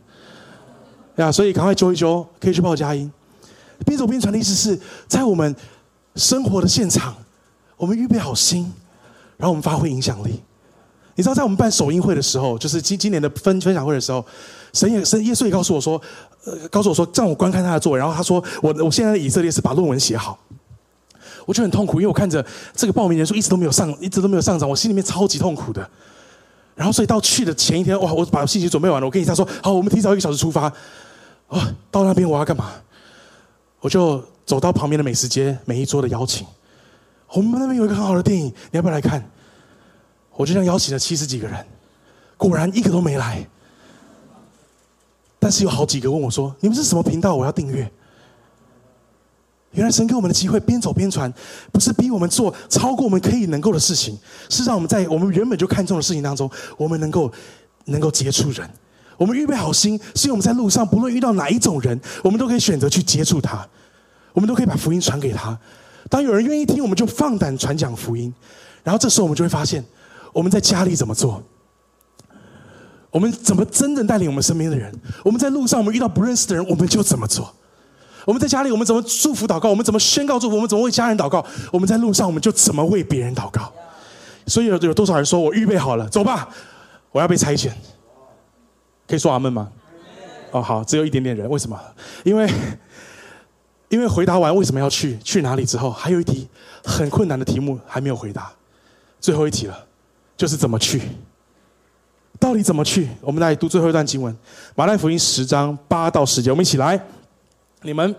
[1.16, 3.11] 呀，所以赶快揪一揪，可以去报佳音。
[3.87, 5.54] 边走边传的意思是在我们
[6.16, 7.14] 生活的现场，
[7.76, 8.72] 我们预备好心，
[9.37, 10.42] 然后我们发挥影响力。
[11.14, 14.24] 你知道，在我们办首映会的时候，就是今今年的分分享会的时候，
[14.72, 16.00] 神也神耶稣也告诉我说，
[16.44, 17.98] 呃，告诉我说，让我观看他的作为。
[17.98, 20.37] 然后他说，我我现在的以色列是把论文写好。
[21.46, 25.88] 我就很痛苦，因为我看着这个报名人数一直都没有上，一直都没有上涨，我心里面超级痛苦的。
[26.74, 28.12] 然后，所以到去的前一天，哇！
[28.12, 30.62] 我把信息准备完了，我跟你他说：“好，我们提早一个小时出发。”
[31.48, 32.72] 啊，到那边我要干嘛？
[33.80, 36.44] 我就走到旁边的美食街，每一桌的邀请。
[37.32, 39.24] 我们那边有一个很好的电影，你要不要来看？
[40.32, 41.64] 我就这样邀请了七十几个人，
[42.37, 43.46] 果然一个都没来。
[45.38, 47.37] 但是有好几个问我说：“你们是什么频道？
[47.37, 47.88] 我要订阅。”
[49.74, 51.32] 原来神给我们的机会，边走边传，
[51.72, 54.16] 不是逼我们做超过我们可以能够的事情，
[54.48, 57.30] 是让我们在我们原本就看重的事情当中，我们能够
[57.87, 58.68] 能够接触人。
[59.16, 63.64] 我们预备好心，是因为我们在路上，不论遇到哪一种人，我们都可以选择去接触他，
[64.32, 65.56] 我们都可以把福音传给他。
[66.10, 68.32] 当有人愿意听，我们就放胆传讲福音。
[68.82, 69.84] 然后这时候我们就会发现，
[70.32, 71.42] 我们在家里怎么做，
[73.10, 74.92] 我们怎么真正带领我们身边的人，
[75.24, 77.54] 我们在路上我们遇到不认识的人，我们就怎么做。
[78.24, 79.68] 我们在家里，我们怎么祝福祷告？
[79.68, 80.56] 我们怎么宣告祝福？
[80.56, 81.44] 我们怎么为家人祷告？
[81.70, 83.72] 我们在路上，我们就怎么为别人祷告？
[84.46, 86.48] 所以有有多少人说我预备好了，走吧，
[87.12, 87.70] 我要被差遣？
[89.06, 89.70] 可以说阿门吗？
[90.50, 91.78] 哦，好，只有一点点人，为什么？
[92.22, 92.50] 因为
[93.88, 96.48] 因为回答完为什么要去去哪里之后，还有一题
[96.84, 98.50] 很困难的题目还没有回答，
[99.20, 99.87] 最后一题了，
[100.37, 101.02] 就是怎么去？
[102.38, 103.08] 到底怎么去？
[103.20, 104.37] 我们来读最后一段经文，
[104.74, 107.00] 马太福音十章八到十节，我们一起来。
[107.86, 108.14] 你们，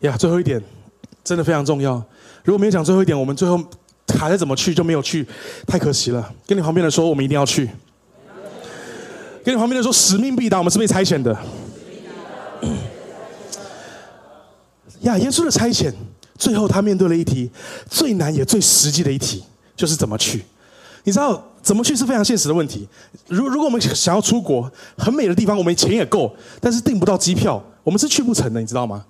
[0.00, 0.62] 呀，最后一点
[1.24, 1.94] 真的非常重要。
[2.44, 3.58] 如果没有讲最后一点，我们最后
[4.18, 5.26] 还在怎么去就没有去，
[5.66, 6.30] 太可惜了。
[6.46, 7.70] 跟你旁边的说，我们一定要去。
[9.42, 11.34] 跟你旁边的说，使命必达，我们是被差遣的。
[15.04, 15.92] 呀，耶稣的差遣，
[16.36, 17.50] 最后他面对了一题
[17.88, 19.42] 最难也最实际的一题，
[19.76, 20.44] 就是怎么去。
[21.04, 22.88] 你知道怎么去是非常现实的问题。
[23.28, 29.04] 如如果我们想要出国，很美的地方，我们钱也够，但是订不到机票，我们是去不成的，你知道吗？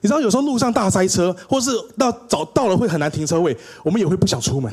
[0.00, 4.72] 你知道有时候路上大塞车，或是到找到了会很难停车位，我们也会不想出门，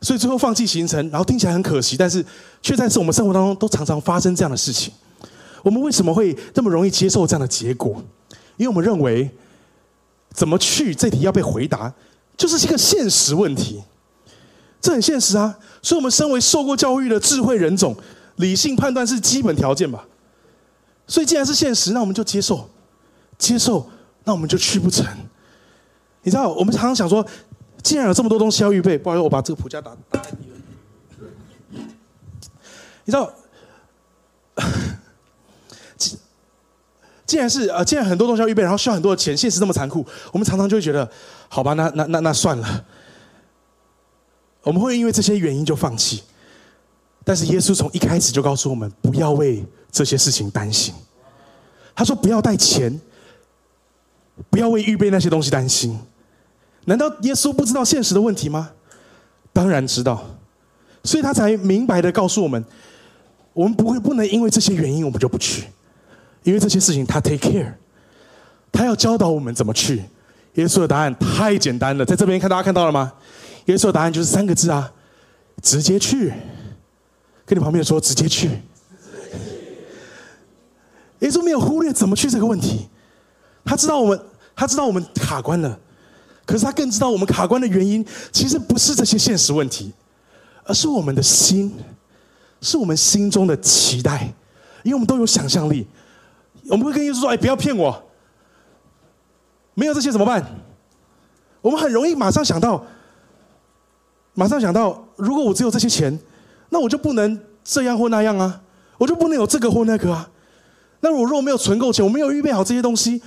[0.00, 2.24] 所以最后放弃行程，然后听起来很可惜，但是
[2.62, 4.92] 却在是我们生活当中都常常发生这样的事情。
[5.62, 8.00] 我们为什么会这么容易接受这样的结果？
[8.56, 9.30] 因为我们认为，
[10.30, 11.92] 怎么去这题要被回答，
[12.36, 13.82] 就是一个现实问题。
[14.80, 15.58] 这很现实啊！
[15.82, 17.96] 所以，我们身为受过教育的智慧人种，
[18.36, 20.06] 理性判断是基本条件吧。
[21.08, 22.68] 所以，既然是现实，那我们就接受，
[23.36, 23.88] 接受，
[24.24, 25.04] 那我们就去不成。
[26.22, 27.26] 你知道，我们常常想说，
[27.82, 30.30] 既然有这么多东西要预备，不好意思，我把这个谱架打打在
[33.04, 33.32] 你知道，
[37.26, 41.10] 既然是呃，既然很多东西要预备，然后需要很多的钱，现实这么残酷，我们常常就会觉得，
[41.48, 42.84] 好吧，那那那那算了。
[44.62, 46.22] 我们会因为这些原因就放弃。
[47.24, 50.94] 但是耶稣从一开始就告诉我们，不要为这些事情担心。
[51.94, 53.00] 他说：“不要带钱，
[54.48, 55.98] 不要为预备那些东西担心。”
[56.86, 58.70] 难道耶稣不知道现实的问题吗？
[59.52, 60.24] 当然知道，
[61.02, 62.64] 所以他才明白的告诉我们。
[63.52, 65.64] 我们不会不能因为这些原因我们就不去，
[66.46, 67.72] 因为这些事情他 take care，
[68.70, 70.04] 他要教导我们怎么去。
[70.54, 73.12] 耶稣的答案太简单了，在这边看大家看到了吗？
[73.64, 74.92] 耶稣的答案就是三个字啊，
[75.60, 76.32] 直接去。
[77.44, 78.48] 跟你旁边说直接去。
[81.18, 82.86] 耶稣没有忽略怎么去这个问题，
[83.64, 84.20] 他知道我们
[84.54, 85.76] 他知道我们卡关了，
[86.44, 89.92] 可是他更知道我们卡关的原因其实不是这些现实问题，
[90.62, 91.74] 而是我们的心。
[92.62, 94.32] 是我们心中的期待，
[94.82, 95.86] 因为我们都有想象力，
[96.68, 98.02] 我们会跟耶稣说：“哎，不要骗我，
[99.74, 100.44] 没有这些怎么办？”
[101.62, 102.84] 我们很容易马上想到，
[104.34, 106.18] 马上想到，如果我只有这些钱，
[106.68, 108.60] 那我就不能这样或那样啊，
[108.98, 110.30] 我就不能有这个或那个啊。
[111.00, 113.20] 那我如果没有存够钱，我没有预备好这些东西，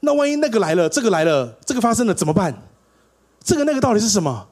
[0.00, 2.62] 那万一那个来了，这个来了，这个发生了怎么办？
[3.42, 4.48] 这个那个到底是什么？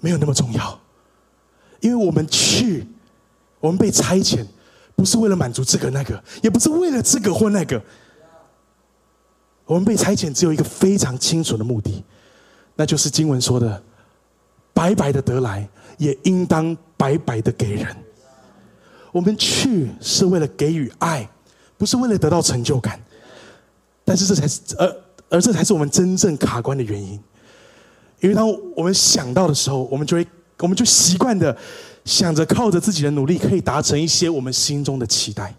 [0.00, 0.78] 没有那么重要。
[1.80, 2.86] 因为我们去，
[3.60, 4.44] 我们被差遣，
[4.98, 7.80] 不是为了满足这个那个，也不是为了这个或那个。
[9.64, 12.04] 我们被差遣只有一个非常清楚的目的，
[12.74, 13.80] 那就是经文说的
[14.74, 17.96] ：“白白的得来，也应当白白的给人。”
[19.12, 21.30] 我们去是为了给予爱，
[21.76, 23.00] 不是为了得到成就感。
[24.04, 24.96] 但是这才是，而
[25.28, 27.12] 而这才是我们真正卡关的原因。
[28.18, 30.26] 因为当我们想到的时候，我们就会。
[30.60, 31.56] 我们就习惯的
[32.08, 35.54] 想着靠着自己的努力可以达成一些我们心中的期待，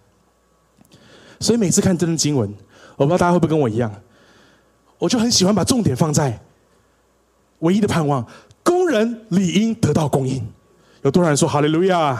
[1.39, 2.51] 所以每次看这段经文，
[2.97, 3.93] 我不知道大家会不会跟我一样，
[4.97, 6.41] 我就很喜欢把重点放在
[7.59, 8.25] 唯一的盼望：
[8.63, 10.43] 工人理应得到供应。
[11.03, 12.19] 有多少人说哈利路亚？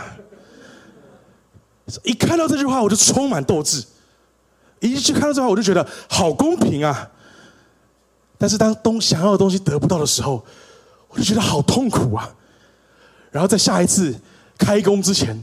[2.04, 3.82] 一看到这句话，我就充满斗志；
[4.80, 7.10] 一去看到这句话，我就觉得好公平啊！
[8.38, 10.46] 但是当东想要的东西得不到的时候，
[11.08, 12.36] 我就觉得好痛苦啊！
[13.32, 14.16] 然后在下一次
[14.58, 15.40] 开工之前，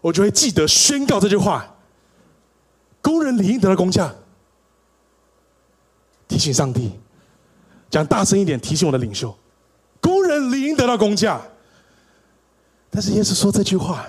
[0.00, 1.76] 我就会记得宣告这句话：
[3.02, 4.14] 工人理应得到工价。
[6.26, 6.92] 提醒上帝，
[7.90, 9.34] 讲大声一点，提醒我的领袖：
[10.00, 11.40] 工人理应得到工价。
[12.90, 14.06] 但是耶稣说这句话，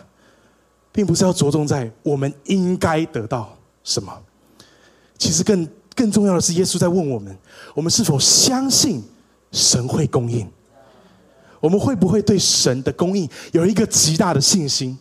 [0.91, 4.21] 并不是要着重在我们应该得到什么，
[5.17, 7.38] 其实更更重要的是，耶稣在问我们：
[7.73, 9.03] 我们是否相信
[9.51, 10.49] 神会供应？
[11.60, 14.98] 我们会不会对神的供应有一个极大的信心？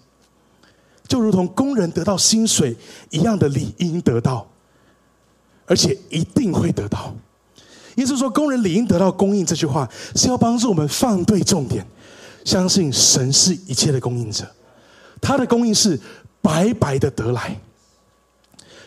[1.06, 2.76] 就如同工人得到薪水
[3.08, 4.46] 一样的理应得到，
[5.64, 7.14] 而且一定会得到。
[7.94, 11.84] 耶稣说：“工人理应得到供应。”这句话是要帮助我们放对重点，
[12.44, 14.46] 相信神是一切的供应者，
[15.20, 15.98] 他的供应是
[16.42, 17.58] 白白的得来，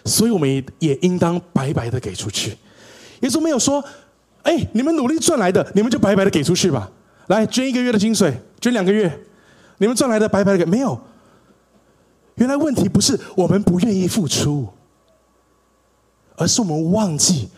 [0.05, 2.55] 所以我们也应当白白的给出去。
[3.21, 3.83] 耶稣没有说
[4.43, 6.89] ：“哎，你们努力赚来的，你们就白白的给出去吧。”
[7.37, 9.11] 来捐一个月的薪水，捐两个月，
[9.77, 10.99] 你们赚来的白白给没有？
[12.35, 14.67] 原来问题不是我们不愿意付出，
[16.35, 17.49] 而是我们忘记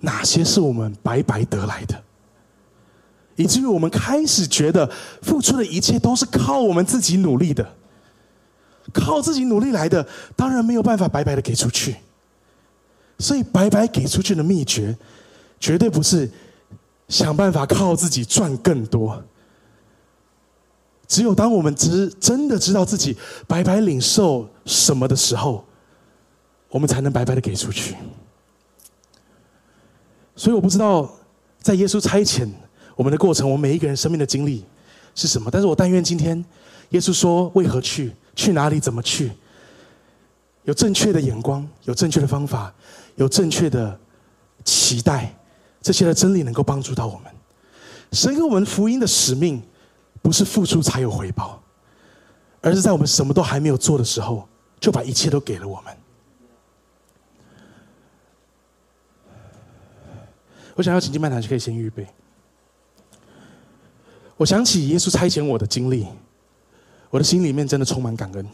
[0.00, 2.02] 哪些是我们白白得来的，
[3.36, 4.90] 以至于我们开始觉得
[5.22, 7.66] 付出的一切都是靠我们自己努力的，
[8.92, 11.96] 靠自己努力来的，当然没有办法白白的给出去。
[13.18, 14.96] 所以白白给出去的秘诀，
[15.58, 16.30] 绝对不是。
[17.08, 19.22] 想办法靠自己赚更多。
[21.08, 23.16] 只有当我们知真的知道自己
[23.46, 25.64] 白白领受什么的时候，
[26.68, 27.94] 我们才能白白的给出去。
[30.34, 31.08] 所以我不知道
[31.60, 32.48] 在耶稣差遣
[32.96, 34.64] 我们的过程，我们每一个人生命的经历
[35.14, 35.48] 是什么。
[35.50, 36.44] 但是我但愿今天
[36.90, 39.30] 耶稣说为何去，去哪里，怎么去，
[40.64, 42.74] 有正确的眼光，有正确的方法，
[43.14, 43.96] 有正确的
[44.64, 45.32] 期待。
[45.86, 47.32] 这些的真理能够帮助到我们。
[48.10, 49.62] 神给我们福音的使命，
[50.20, 51.62] 不是付出才有回报，
[52.60, 54.48] 而是在我们什么都还没有做的时候，
[54.80, 55.96] 就把一切都给了我们。
[60.74, 62.04] 我想要请进麦坛，就可以先预备。
[64.36, 66.04] 我想起耶稣差遣我的经历，
[67.10, 68.44] 我的心里面真的充满感恩。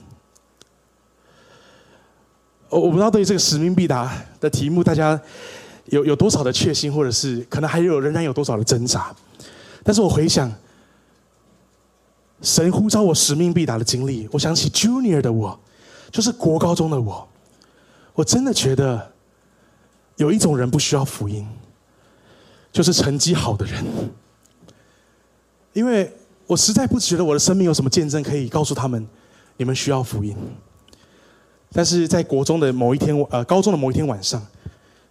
[2.69, 5.19] 我不知道对这个“使命必达”的题目，大家。
[5.87, 9.15] 有有多少的确信，或者是可能还有仍然有多少的挣扎。
[9.83, 10.53] 但是我回想
[12.41, 15.59] 神呼召我使命必达的经历，我想起 Junior 的我，
[16.11, 17.29] 就是国高中的我，
[18.15, 19.13] 我真的觉得
[20.17, 21.47] 有一种人不需要福音，
[22.73, 23.85] 就是成绩好的人。
[25.73, 26.13] 因为
[26.47, 29.07] 我实在不觉得我的生命有什么见证可以告诉他们，
[29.57, 30.37] 你们需要福音。
[31.73, 34.47] 但是在国中的某一天，呃，高中的某一天晚上，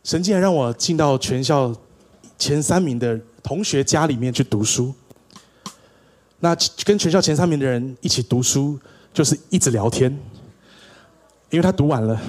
[0.04, 1.74] 神竟然让我进到全校
[2.38, 4.94] 前三名的同学家里面去读书。
[6.40, 8.80] 那跟全校前三名的人一起读书，
[9.14, 10.12] 就是一直聊天，
[11.52, 12.20] 因为他读完了。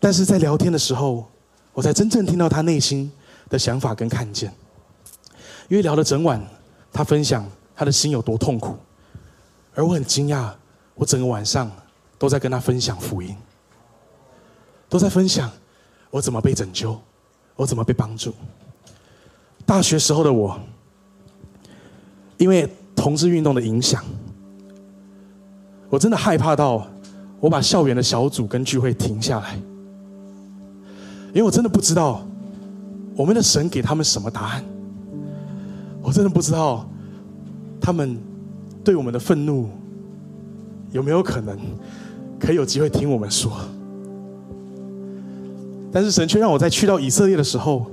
[0.00, 1.26] 但是在聊天的时候，
[1.72, 3.10] 我才真正听到他内心
[3.48, 4.52] 的想法跟看见。
[5.68, 6.44] 因为聊了整晚，
[6.92, 8.76] 他分享他的心有多痛苦，
[9.74, 10.52] 而我很惊讶，
[10.94, 11.70] 我整个晚上
[12.18, 13.36] 都在跟他分享福音，
[14.88, 15.50] 都在分享
[16.10, 16.98] 我怎么被拯救，
[17.56, 18.32] 我怎么被帮助。
[19.64, 20.58] 大学时候的我，
[22.38, 24.04] 因为同志运动的影响，
[25.90, 26.86] 我真的害怕到
[27.40, 29.56] 我把校园的小组跟聚会停下来，
[31.28, 32.26] 因为我真的不知道
[33.16, 34.64] 我们的神给他们什么答案。
[36.00, 36.88] 我真的不知道，
[37.80, 38.16] 他们
[38.84, 39.68] 对我们的愤怒
[40.92, 41.58] 有没有可能
[42.38, 43.52] 可以有机会听我们说。
[45.92, 47.86] 但是神却让我在去到以色列的时候，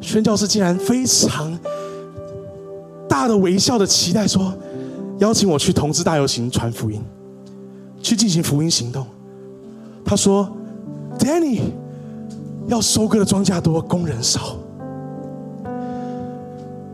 [0.00, 1.56] 宣教士竟然非常
[3.08, 4.52] 大的微笑的期待说，
[5.18, 7.00] 邀请我去同志大游行传福音，
[8.02, 9.06] 去进行福音行动。
[10.04, 10.50] 他说
[11.18, 11.60] ：“Danny，
[12.66, 14.56] 要收割的庄稼多，工人少。”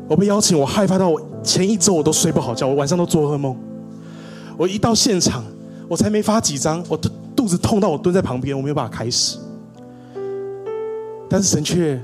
[0.07, 3.57] 我被邀请，我害怕到我前一周我都睡不好觉，我晚上都做噩梦。
[4.57, 5.43] 我一到现场，
[5.89, 6.99] 我才没发几张，我
[7.35, 9.39] 肚子痛到我蹲在旁边，我没有办法开始。
[11.31, 12.03] 但是神却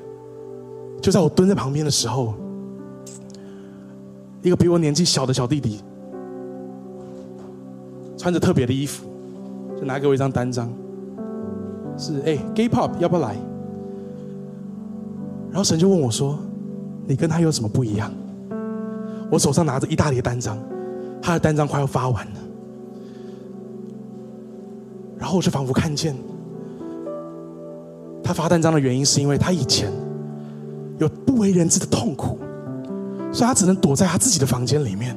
[1.03, 2.33] 就在我蹲在旁边的时候，
[4.41, 5.83] 一个比我年纪小的小弟弟，
[8.17, 9.05] 穿着特别的衣服，
[9.77, 10.73] 就拿给我一张单张，
[11.99, 13.37] 是哎，Gay Pop 要不要来？
[15.51, 16.39] 然后神就问我说。
[17.09, 18.13] 你跟他有什么不一样？
[19.31, 20.59] 我手上拿着一大叠单张，
[21.23, 22.41] 他的单张快要发完了，
[25.17, 26.17] 然后我就仿佛看见，
[28.27, 29.89] 他发单张的原因是因为他以前
[30.99, 32.37] 有不为人知的痛苦，
[33.33, 35.17] 所以他只能躲在他自己的房间里面，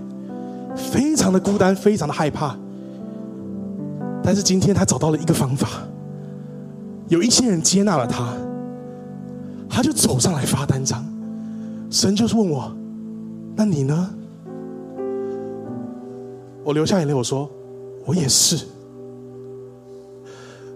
[0.75, 2.55] 非常的孤单，非常的害怕。
[4.21, 5.67] 但是今天他找到了一个方法，
[7.07, 8.31] 有一些人接纳了他，
[9.67, 11.03] 他就走上来发单张。
[11.89, 12.71] 神就是问我
[13.57, 14.11] ：“那你呢？”
[16.63, 17.49] 我流下眼泪，我说
[18.05, 18.63] ：“我也是。”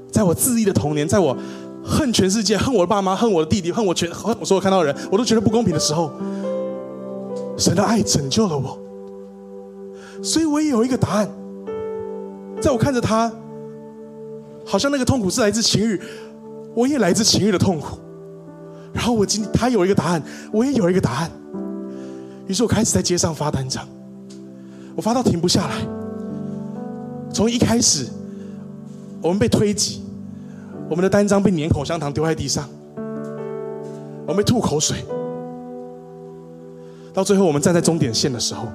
[0.10, 1.38] 在我自立的童年，在我
[1.84, 6.12] 恨全世界、恨我的爸妈、恨我的弟弟、恨我全恨我所有看到的人，我都觉得不公平的时候，
[7.58, 8.80] 神的爱拯救了我。
[10.24, 11.30] 所以我也有一个答案。
[12.62, 13.30] 在我看着他，
[14.66, 16.00] 好像那个痛苦是来自情欲，
[16.74, 17.98] 我也来自情欲的痛苦。
[18.94, 20.24] 然后我今他有一个答案，
[20.54, 21.32] 我也有一个答案。
[22.48, 23.86] 于是我开始在街上发单张，
[24.96, 25.76] 我发到停不下来。
[27.34, 28.08] 从一开始，
[29.22, 30.03] 我们被推挤，
[30.94, 32.70] 我们的单张被粘口香糖丢在地上，
[34.28, 34.98] 我们吐口水，
[37.12, 38.68] 到最后我们站在终点线的时候，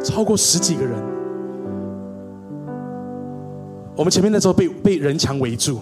[0.00, 0.96] 超过十几个人，
[3.96, 5.80] 我们前面那时候被被人墙围住。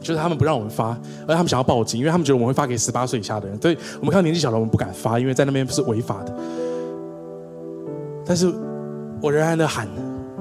[0.00, 0.96] 就是他们不让我们发，
[1.26, 3.60] 而他们想要报警，因为他们觉得我们会发给十八岁以下的人。
[3.60, 6.32] 所以我们看到年纪小的，我们不敢发，因为在那边是违法的。
[8.24, 8.52] 但是
[9.20, 9.88] 我仍然的喊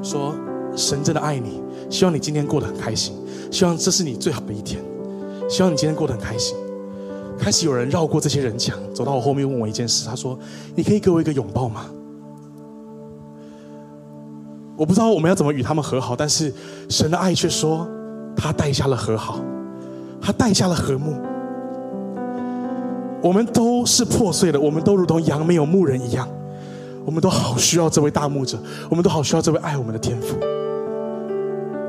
[0.03, 0.35] 说
[0.75, 3.13] ：“神真的爱你，希望你今天过得很开心，
[3.51, 4.81] 希望这是你最好的一天，
[5.49, 6.55] 希望你今天过得很开心。”
[7.37, 10.39] 开始有人绕过这些人墙，走到我后面问我一件事，他说
[10.73, 11.85] ：“你可以给我一个拥抱吗？”
[14.77, 16.53] 我不知道我们要怎么与他们和好，但是
[16.89, 17.87] 神的爱却说，
[18.37, 19.39] 他带下了和好。
[20.21, 21.13] 他带下了和睦，
[23.21, 26.27] 我们都是破碎的，我们都如同羊没有牧人一样，
[27.05, 28.57] 我们都好需要这位大牧者，
[28.89, 30.35] 我们都好需要这位爱我们的天父。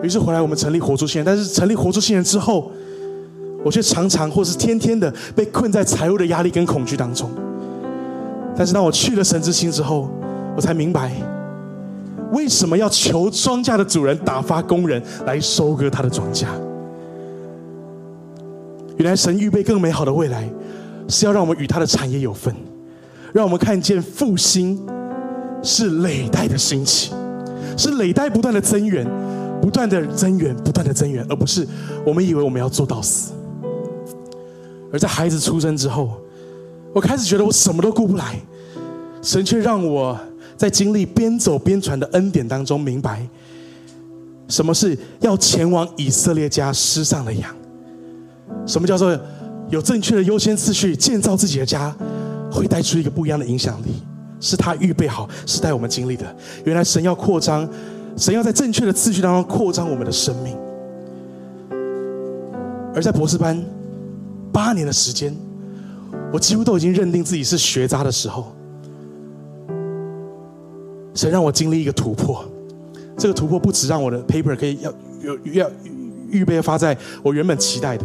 [0.03, 2.71] 于是回来，我们成立活出新人，但是成立活出新人之后，
[3.65, 7.31] 我却常常或是天天的被困在财务的压力跟恐惧当中。
[8.57, 10.09] 但是当我去了神之心之后，
[10.55, 11.13] 我才明白，
[12.33, 16.47] 为什么要求庄稼的主人打发工人来收割他的庄稼？
[18.97, 20.49] 原来神预备更美好的未来，
[21.09, 22.55] 是要让我们与他的产业有份，
[23.35, 24.81] 让我们看见复兴
[25.63, 27.13] 是累代的兴起，
[27.77, 29.07] 是累代不断的增援，
[29.61, 31.67] 不断的增援，不断的增援，而不是
[32.05, 33.33] 我们以为我们要做到死。
[34.93, 36.17] 而在孩子出生之后，
[36.95, 38.41] 我开始觉得我什么都顾不来，
[39.21, 40.19] 神却让我
[40.57, 43.27] 在经历边走边传的恩典当中，明白
[44.49, 47.55] 什么是要前往以色列家失上的羊。
[48.65, 49.19] 什么叫做
[49.69, 51.95] 有正确的优先次序建造自己的家，
[52.51, 54.03] 会带出一个不一样的影响力？
[54.39, 56.25] 是他预备好，是带我们经历的。
[56.65, 57.69] 原来神要扩张，
[58.17, 60.57] 神要在正确的次序当中扩张我们的生命。
[62.95, 63.63] 而在博士班
[64.53, 65.35] 八年的时间，
[66.33, 68.53] 我几乎都已经认定自己是学渣的时候，
[71.15, 72.45] 神让我经历一个突破。
[73.19, 74.93] 这个突破不止让我的 paper 可以要
[75.23, 75.71] 有要
[76.31, 78.05] 预备发在我原本期待的。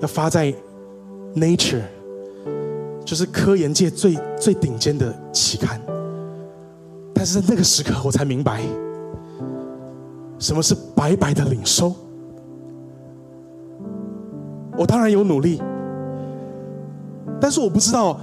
[0.00, 0.46] 要发在
[1.34, 1.80] 《Nature》，
[3.04, 5.78] 就是科研界最最顶尖的期刊。
[7.14, 8.62] 但是在那个时刻，我才明白，
[10.40, 11.94] 什么是白白的领受。
[14.76, 15.62] 我当然有努力，
[17.40, 18.18] 但是我不知道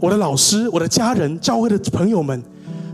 [0.00, 2.42] 我的老师、我的家人、教会的朋友们，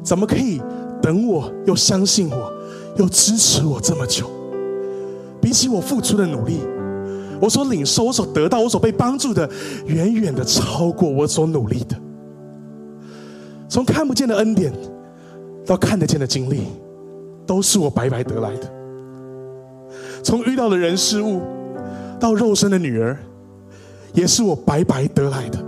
[0.02, 0.60] 怎么可以
[1.00, 2.52] 等我又相信我，
[2.98, 4.30] 又支持我这么久？
[5.40, 6.60] 比起我付出的努力。
[7.40, 9.48] 我所领受、我所得到、我所被帮助的，
[9.86, 11.96] 远远的超过我所努力的。
[13.68, 14.72] 从看不见的恩典
[15.66, 16.62] 到看得见的经历，
[17.46, 18.72] 都是我白白得来的。
[20.22, 21.40] 从遇到的人事物
[22.18, 23.16] 到肉身的女儿，
[24.12, 25.58] 也是我白白得来的。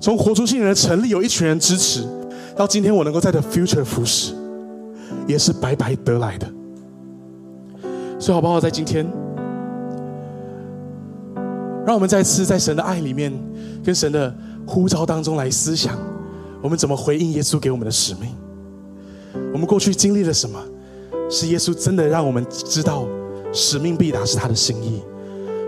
[0.00, 2.06] 从活出新人的成立，有一群人支持，
[2.56, 4.34] 到今天我能够在的 Future 服侍，
[5.26, 6.46] 也是白白得来的。
[8.18, 8.60] 所以，好不好？
[8.60, 9.06] 在今天。
[11.86, 13.32] 让我们再次在神的爱里面，
[13.84, 14.34] 跟神的
[14.66, 15.96] 呼召当中来思想，
[16.60, 18.34] 我们怎么回应耶稣给我们的使命？
[19.52, 20.62] 我们过去经历了什么？
[21.28, 23.04] 是耶稣真的让我们知道
[23.52, 25.02] 使命必达是他的心意？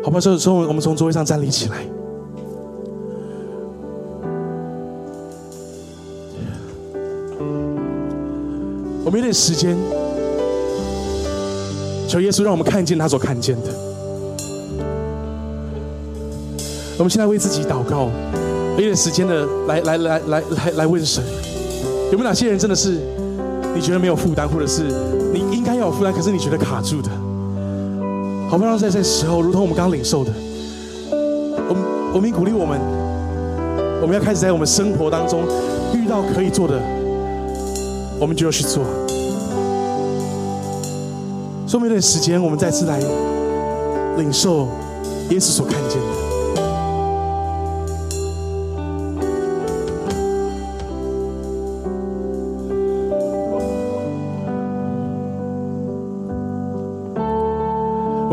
[0.04, 1.84] 好吧，这时候我们从座位上站立起来，
[9.04, 9.76] 我们有点时间，
[12.06, 13.68] 求耶稣让我们看见他所看见的。
[16.96, 18.08] 我们现在为自己祷告，
[18.76, 21.24] 有点时间的来来来来来来问神，
[22.12, 23.00] 有没有哪些人真的是
[23.79, 24.83] 你觉得没有负担，或者是
[25.33, 27.09] 你应该要有负担，可是你觉得卡住的？
[28.51, 28.76] 好不好？
[28.76, 30.33] 在这时候，如同我们刚领受的，
[31.12, 32.81] 我们我们鼓励我们，
[34.03, 35.45] 我们要开始在我们生活当中
[35.95, 36.74] 遇到可以做的，
[38.18, 38.83] 我们就要去做。
[41.68, 42.99] 说明一点时间，我们再次来
[44.16, 44.66] 领受
[45.31, 46.01] 耶稣所看见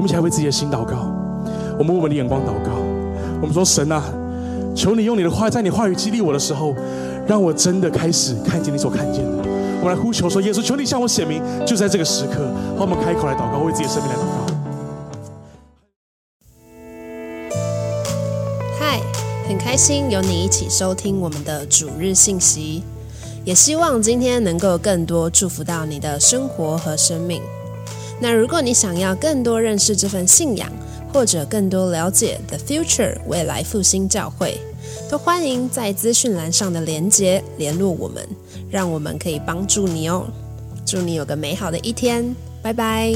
[0.05, 1.11] 们一起来为自己的心祷告，
[1.79, 2.71] 我们为我们的眼光祷告。
[3.41, 4.03] 我们说：神啊，
[4.75, 6.75] 求你用你的话，在你话语激励我的时候，
[7.27, 9.31] 让我真的开始看见你所看见的。
[9.81, 12.47] 我们来呼求说：耶稣，求你向我显明，就在这个时刻。
[12.77, 14.25] 好，我们开口来祷告，为自己的生命来祷告。
[18.79, 19.01] 嗨，
[19.47, 22.83] 很开心有你一起收听我们的主日信息，
[23.43, 27.41] 也希望今天能够更多祝福到你的生活和生命。
[28.21, 30.71] 那如果你想要更多认识这份信仰，
[31.13, 34.57] 或者更多了解 The Future 未来复兴教会，
[35.09, 38.27] 都欢迎在资讯栏上的连接联络我们，
[38.69, 40.25] 让我们可以帮助你哦。
[40.85, 43.13] 祝你有个美好的一天，拜拜。